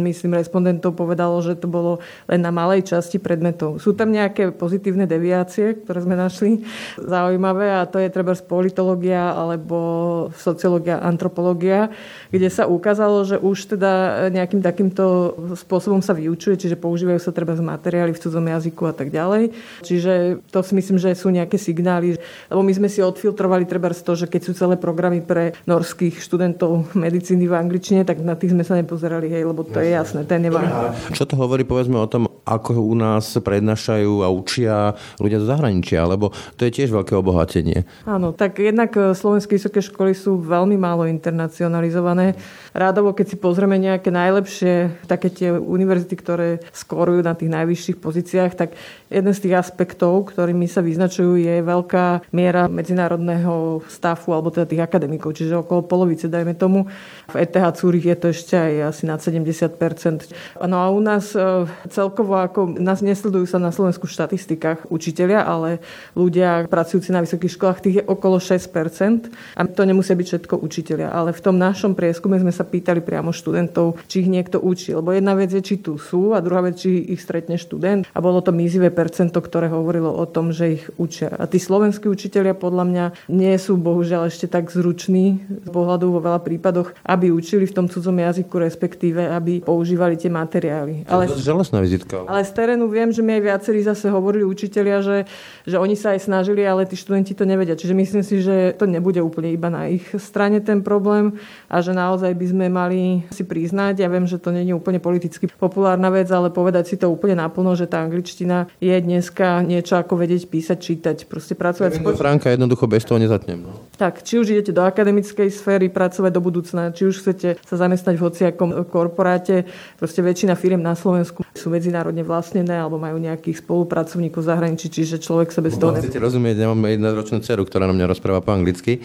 myslím 0.00 0.36
respondentov 0.36 0.92
povedalo, 0.96 1.40
že 1.40 1.56
to 1.56 1.68
bolo 1.68 2.00
len 2.28 2.44
na 2.44 2.52
malej 2.52 2.92
časti 2.92 3.16
predmetov. 3.16 3.80
Sú 3.80 3.96
tam 3.96 4.12
nejaké 4.12 4.52
pozitívne 4.52 5.08
deviácie, 5.08 5.80
ktoré 5.80 6.04
sme 6.04 6.12
našli 6.12 6.60
zaujímavé 7.00 7.72
a 7.72 7.88
to 7.88 7.96
je 8.00 8.12
treba 8.12 8.36
politológia 8.44 9.32
alebo 9.32 10.28
sociológia, 10.36 11.00
antropológia, 11.00 11.88
kde 12.28 12.48
sa 12.52 12.68
ukázalo, 12.68 13.24
že 13.24 13.40
už 13.40 13.76
teda 13.76 13.92
nejakým 14.28 14.60
takýmto 14.60 15.01
takýmto 15.02 15.58
spôsobom 15.58 16.00
sa 16.00 16.14
vyučuje, 16.14 16.54
čiže 16.56 16.78
používajú 16.78 17.18
sa 17.18 17.34
treba 17.34 17.58
z 17.58 17.62
materiály 17.62 18.14
v 18.14 18.20
cudzom 18.22 18.46
jazyku 18.46 18.82
a 18.86 18.94
tak 18.94 19.10
ďalej. 19.10 19.50
Čiže 19.82 20.42
to 20.50 20.62
si 20.62 20.72
myslím, 20.78 20.98
že 20.98 21.18
sú 21.18 21.28
nejaké 21.34 21.58
signály, 21.58 22.18
lebo 22.48 22.62
my 22.62 22.72
sme 22.72 22.88
si 22.88 23.02
odfiltrovali 23.02 23.66
treba 23.66 23.90
z 23.90 24.02
toho, 24.06 24.16
že 24.16 24.30
keď 24.30 24.40
sú 24.46 24.52
celé 24.54 24.74
programy 24.78 25.20
pre 25.20 25.58
norských 25.66 26.22
študentov 26.22 26.94
medicíny 26.94 27.50
v 27.50 27.54
angličtine, 27.58 28.06
tak 28.06 28.22
na 28.22 28.38
tých 28.38 28.54
sme 28.54 28.62
sa 28.62 28.78
nepozerali, 28.78 29.28
hej, 29.28 29.42
lebo 29.42 29.66
to 29.66 29.82
jasné. 29.82 29.84
je 29.84 29.90
jasné, 29.90 30.20
ten 30.24 30.40
nemá. 30.46 30.94
Čo 31.10 31.26
to 31.26 31.34
hovorí 31.34 31.66
povedzme 31.66 31.98
o 31.98 32.08
tom, 32.08 32.30
ako 32.42 32.82
u 32.82 32.94
nás 32.98 33.38
prednášajú 33.38 34.26
a 34.26 34.28
učia 34.28 34.98
ľudia 35.22 35.38
zo 35.38 35.46
zahraničia, 35.46 36.02
lebo 36.02 36.34
to 36.58 36.66
je 36.66 36.74
tiež 36.74 36.90
veľké 36.90 37.14
obohatenie. 37.14 37.86
Áno, 38.02 38.34
tak 38.34 38.58
jednak 38.58 38.90
e, 38.98 39.14
slovenské 39.14 39.54
vysoké 39.54 39.78
školy 39.78 40.10
sú 40.10 40.42
veľmi 40.42 40.74
málo 40.74 41.06
internacionalizované. 41.06 42.34
Rádovo, 42.74 43.14
keď 43.14 43.26
si 43.34 43.36
pozrieme 43.38 43.78
nejaké 43.78 44.10
najlepšie 44.10 44.91
také 45.06 45.28
tie 45.32 45.52
univerzity, 45.54 46.14
ktoré 46.14 46.48
skorujú 46.72 47.20
na 47.24 47.34
tých 47.36 47.50
najvyšších 47.52 47.98
pozíciách, 47.98 48.52
tak 48.54 48.74
jeden 49.12 49.32
z 49.36 49.42
tých 49.48 49.54
aspektov, 49.60 50.32
ktorými 50.32 50.64
sa 50.64 50.80
vyznačujú, 50.80 51.36
je 51.36 51.60
veľká 51.60 52.32
miera 52.32 52.66
medzinárodného 52.66 53.84
stafu 53.86 54.32
alebo 54.32 54.48
teda 54.48 54.64
tých 54.64 54.82
akademikov, 54.82 55.36
čiže 55.36 55.60
okolo 55.60 55.84
polovice, 55.84 56.32
dajme 56.32 56.56
tomu. 56.56 56.88
V 57.28 57.34
ETH 57.36 57.76
Zurich 57.76 58.08
je 58.08 58.16
to 58.16 58.32
ešte 58.32 58.56
aj 58.56 58.72
asi 58.96 59.02
nad 59.04 59.20
70% 59.20 60.32
No 60.68 60.76
a 60.78 60.86
u 60.90 61.00
nás 61.00 61.34
e, 61.34 61.66
celkovo 61.90 62.38
ako 62.38 62.78
nás 62.78 63.02
nesledujú 63.02 63.44
sa 63.44 63.58
na 63.58 63.74
Slovensku 63.74 64.06
v 64.06 64.14
štatistikách 64.14 64.88
učiteľia, 64.88 65.42
ale 65.42 65.82
ľudia 66.14 66.70
pracujúci 66.70 67.10
na 67.10 67.20
vysokých 67.20 67.52
školách, 67.58 67.82
tých 67.82 67.96
je 68.00 68.04
okolo 68.06 68.38
6% 68.38 69.28
A 69.58 69.60
to 69.68 69.82
nemusia 69.84 70.16
byť 70.16 70.26
všetko 70.26 70.54
učiteľia, 70.62 71.10
ale 71.10 71.34
v 71.34 71.40
tom 71.44 71.58
našom 71.58 71.98
prieskume 71.98 72.38
sme 72.38 72.54
sa 72.54 72.62
pýtali 72.62 73.02
priamo 73.02 73.34
študentov, 73.34 74.00
či 74.06 74.24
ich 74.24 74.30
niekto 74.30 74.62
učí. 74.62 74.94
Lebo 74.94 75.12
jedna 75.12 75.34
vec 75.34 75.50
je, 75.52 75.60
či 75.60 75.82
tu 75.82 75.98
sú 75.98 76.32
a 76.32 76.40
druhá 76.40 76.62
vec, 76.62 76.78
či 76.78 77.12
ich 77.12 77.20
stretne 77.20 77.58
študent. 77.58 78.06
A 78.12 78.18
bolo 78.22 78.40
to 78.40 78.54
mizivé 78.54 78.94
percento, 79.02 79.42
ktoré 79.42 79.66
hovorilo 79.66 80.14
o 80.14 80.22
tom, 80.30 80.54
že 80.54 80.78
ich 80.78 80.84
učia. 80.94 81.34
A 81.34 81.50
tí 81.50 81.58
slovenskí 81.58 82.06
učiteľia 82.06 82.54
podľa 82.54 82.84
mňa 82.86 83.04
nie 83.34 83.50
sú 83.58 83.74
bohužiaľ 83.74 84.30
ešte 84.30 84.46
tak 84.46 84.70
zruční 84.70 85.42
z 85.66 85.68
pohľadu 85.74 86.14
vo 86.14 86.22
veľa 86.22 86.38
prípadoch, 86.38 86.94
aby 87.02 87.34
učili 87.34 87.66
v 87.66 87.74
tom 87.74 87.86
cudzom 87.90 88.14
jazyku, 88.14 88.62
respektíve 88.62 89.26
aby 89.26 89.66
používali 89.66 90.14
tie 90.14 90.30
materiály. 90.30 91.10
Ale, 91.10 91.26
železná 91.34 91.82
vizitka. 91.82 92.22
Ale 92.30 92.46
z 92.46 92.54
terénu 92.54 92.86
viem, 92.86 93.10
že 93.10 93.26
mi 93.26 93.34
aj 93.34 93.42
viacerí 93.42 93.82
zase 93.82 94.06
hovorili 94.06 94.46
učiteľia, 94.46 94.98
že, 95.02 95.18
že 95.66 95.76
oni 95.82 95.98
sa 95.98 96.14
aj 96.14 96.30
snažili, 96.30 96.62
ale 96.62 96.86
tí 96.86 96.94
študenti 96.94 97.34
to 97.34 97.42
nevedia. 97.42 97.74
Čiže 97.74 97.98
myslím 97.98 98.22
si, 98.22 98.38
že 98.38 98.78
to 98.78 98.86
nebude 98.86 99.18
úplne 99.18 99.50
iba 99.50 99.66
na 99.66 99.90
ich 99.90 100.06
strane 100.22 100.62
ten 100.62 100.78
problém 100.86 101.34
a 101.66 101.82
že 101.82 101.90
naozaj 101.90 102.30
by 102.38 102.46
sme 102.46 102.66
mali 102.70 103.26
si 103.34 103.42
priznať, 103.42 104.04
ja 104.04 104.08
viem, 104.12 104.30
že 104.30 104.38
to 104.38 104.54
nie 104.54 104.62
je 104.68 104.78
úplne 104.78 105.02
politicky 105.02 105.50
populárna 105.50 106.12
vec, 106.12 106.30
ale 106.30 106.54
povedať 106.54 106.94
si 106.94 106.96
to 107.00 107.10
úplne 107.10 107.42
naplno, 107.42 107.74
že 107.74 107.90
tá 107.90 108.04
angličtina 108.04 108.68
je 108.78 108.91
dneska 109.00 109.64
niečo 109.64 109.96
ako 109.96 110.20
vedieť 110.20 110.50
písať, 110.50 110.78
čítať, 110.82 111.16
proste 111.30 111.54
pracovať. 111.56 112.02
Ja 112.02 112.12
Franka 112.12 112.52
jednoducho 112.52 112.90
bez 112.90 113.06
toho 113.06 113.16
nezatnem. 113.16 113.64
No. 113.64 113.72
Tak, 113.96 114.26
či 114.26 114.42
už 114.42 114.52
idete 114.52 114.74
do 114.74 114.82
akademickej 114.82 115.48
sféry 115.48 115.88
pracovať 115.88 116.30
do 116.34 116.42
budúcna, 116.42 116.90
či 116.90 117.06
už 117.06 117.22
chcete 117.22 117.62
sa 117.62 117.76
zamestnať 117.78 118.14
v 118.18 118.22
hociakom 118.26 118.68
korporáte, 118.90 119.64
proste 119.96 120.20
väčšina 120.20 120.58
firiem 120.58 120.82
na 120.82 120.98
Slovensku 120.98 121.46
sú 121.54 121.70
medzinárodne 121.70 122.26
vlastnené 122.26 122.76
alebo 122.76 122.98
majú 122.98 123.16
nejakých 123.22 123.62
spolupracovníkov 123.62 124.42
v 124.42 124.48
zahraničí, 124.50 124.90
čiže 124.90 125.22
človek 125.22 125.54
sa 125.54 125.62
bez 125.62 125.78
toho... 125.78 125.94
Chcete 125.94 126.18
rozumieť, 126.18 126.58
ja 126.58 126.68
mám 126.68 126.82
jednoročnú 126.82 127.38
dceru, 127.40 127.62
ktorá 127.62 127.86
na 127.86 127.94
mňa 127.94 128.10
rozpráva 128.10 128.42
po 128.42 128.50
anglicky. 128.50 128.98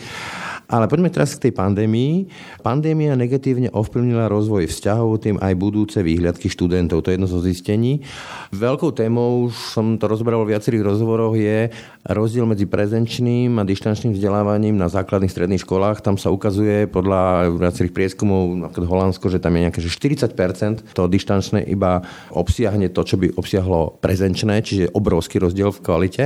Ale 0.68 0.92
poďme 0.92 1.08
teraz 1.08 1.32
k 1.40 1.48
tej 1.48 1.54
pandémii. 1.56 2.28
Pandémia 2.60 3.16
negatívne 3.16 3.72
ovplyvnila 3.72 4.28
rozvoj 4.28 4.68
vzťahov, 4.68 5.24
tým 5.24 5.40
aj 5.40 5.56
budúce 5.56 6.04
výhľadky 6.04 6.52
študentov. 6.52 7.08
To 7.08 7.08
je 7.08 7.16
jedno 7.16 7.32
zo 7.32 7.40
zistení. 7.40 8.04
Veľkou 8.52 8.92
témou, 8.92 9.48
už 9.48 9.56
som 9.56 9.96
to 9.96 10.12
rozberal 10.12 10.44
v 10.44 10.52
viacerých 10.52 10.84
rozhovoroch, 10.84 11.40
je 11.40 11.72
rozdiel 12.04 12.44
medzi 12.44 12.68
prezenčným 12.68 13.56
a 13.56 13.64
dištančným 13.64 14.12
vzdelávaním 14.12 14.76
na 14.76 14.92
základných 14.92 15.32
stredných 15.32 15.64
školách. 15.64 16.04
Tam 16.04 16.20
sa 16.20 16.36
ukazuje 16.36 16.92
podľa 16.92 17.48
viacerých 17.56 17.96
prieskumov, 17.96 18.52
napríklad 18.52 18.92
Holandsko, 18.92 19.32
že 19.32 19.40
tam 19.40 19.56
je 19.56 19.64
nejaké 19.64 19.80
že 19.80 19.88
40% 19.88 20.92
to 20.92 21.08
dištančné 21.08 21.64
iba 21.64 22.04
obsiahne 22.36 22.92
to, 22.92 23.08
čo 23.08 23.16
by 23.16 23.32
obsiahlo 23.40 24.04
prezenčné, 24.04 24.60
čiže 24.60 24.92
obrovský 24.92 25.40
rozdiel 25.40 25.72
v 25.72 25.80
kvalite 25.80 26.26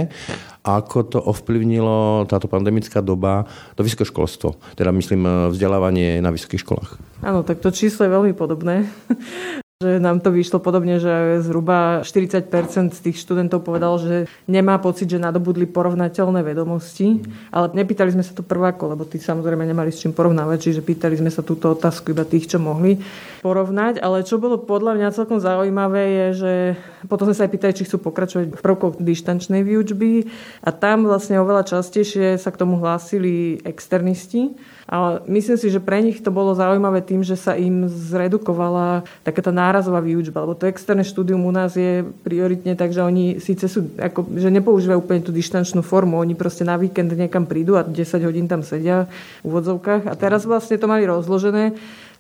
ako 0.62 0.98
to 1.10 1.20
ovplyvnilo 1.22 2.30
táto 2.30 2.46
pandemická 2.46 3.02
doba 3.02 3.50
to 3.74 3.82
vysokoškolstvo, 3.82 4.62
teda 4.78 4.94
myslím 4.94 5.26
eh, 5.26 5.34
vzdelávanie 5.50 6.22
na 6.22 6.30
vysokých 6.30 6.62
školách. 6.62 6.90
Áno, 7.26 7.42
tak 7.42 7.62
to 7.62 7.74
číslo 7.74 8.06
je 8.06 8.14
veľmi 8.14 8.34
podobné. 8.38 8.86
Že 9.82 9.98
nám 9.98 10.22
to 10.22 10.30
vyšlo 10.30 10.62
podobne, 10.62 11.02
že 11.02 11.42
zhruba 11.42 12.06
40 12.06 12.46
z 12.94 13.00
tých 13.02 13.18
študentov 13.18 13.66
povedal, 13.66 13.98
že 13.98 14.30
nemá 14.46 14.78
pocit, 14.78 15.10
že 15.10 15.18
nadobudli 15.18 15.66
porovnateľné 15.66 16.46
vedomosti. 16.46 17.18
Ale 17.50 17.74
nepýtali 17.74 18.14
sme 18.14 18.22
sa 18.22 18.38
to 18.38 18.46
prváko, 18.46 18.94
lebo 18.94 19.10
tí 19.10 19.18
samozrejme 19.18 19.66
nemali 19.66 19.90
s 19.90 20.06
čím 20.06 20.14
porovnávať, 20.14 20.70
čiže 20.70 20.86
pýtali 20.86 21.18
sme 21.18 21.34
sa 21.34 21.42
túto 21.42 21.74
otázku 21.74 22.14
iba 22.14 22.22
tých, 22.22 22.54
čo 22.54 22.62
mohli 22.62 23.02
porovnať. 23.42 23.98
Ale 24.06 24.22
čo 24.22 24.38
bolo 24.38 24.62
podľa 24.62 25.02
mňa 25.02 25.18
celkom 25.18 25.42
zaujímavé 25.42 26.04
je, 26.06 26.26
že 26.38 26.54
potom 27.10 27.26
sme 27.26 27.36
sa 27.42 27.50
aj 27.50 27.52
pýtali, 27.58 27.74
či 27.74 27.90
chcú 27.90 28.06
pokračovať 28.06 28.54
v 28.54 28.62
prvkoch 28.62 29.02
dištančnej 29.02 29.66
výučby 29.66 30.30
a 30.62 30.70
tam 30.70 31.10
vlastne 31.10 31.42
oveľa 31.42 31.66
častejšie 31.74 32.38
sa 32.38 32.54
k 32.54 32.60
tomu 32.62 32.78
hlásili 32.78 33.58
externisti 33.66 34.54
ale 34.92 35.24
myslím 35.32 35.56
si, 35.56 35.72
že 35.72 35.80
pre 35.80 36.04
nich 36.04 36.20
to 36.20 36.36
bolo 36.36 36.52
zaujímavé 36.52 37.00
tým, 37.00 37.24
že 37.24 37.40
sa 37.40 37.56
im 37.56 37.88
zredukovala 37.88 39.08
takáto 39.24 39.56
nárazová 39.72 40.04
výučba, 40.04 40.44
lebo 40.44 40.60
to 40.60 40.68
externé 40.68 41.08
štúdium 41.08 41.48
u 41.48 41.52
nás 41.56 41.80
je 41.80 42.04
prioritne 42.28 42.76
tak, 42.76 42.92
že 42.92 43.00
oni 43.00 43.40
síce 43.40 43.72
sú, 43.72 43.96
ako, 43.96 44.28
že 44.36 44.52
nepoužívajú 44.52 45.00
úplne 45.00 45.24
tú 45.24 45.32
dištančnú 45.32 45.80
formu, 45.80 46.20
oni 46.20 46.36
proste 46.36 46.68
na 46.68 46.76
víkend 46.76 47.16
niekam 47.16 47.48
prídu 47.48 47.80
a 47.80 47.88
10 47.88 47.96
hodín 48.28 48.52
tam 48.52 48.68
sedia 48.68 49.08
v 49.40 49.48
úvodzovkách. 49.48 50.12
A 50.12 50.14
teraz 50.20 50.44
vlastne 50.44 50.76
to 50.76 50.92
mali 50.92 51.08
rozložené 51.08 51.72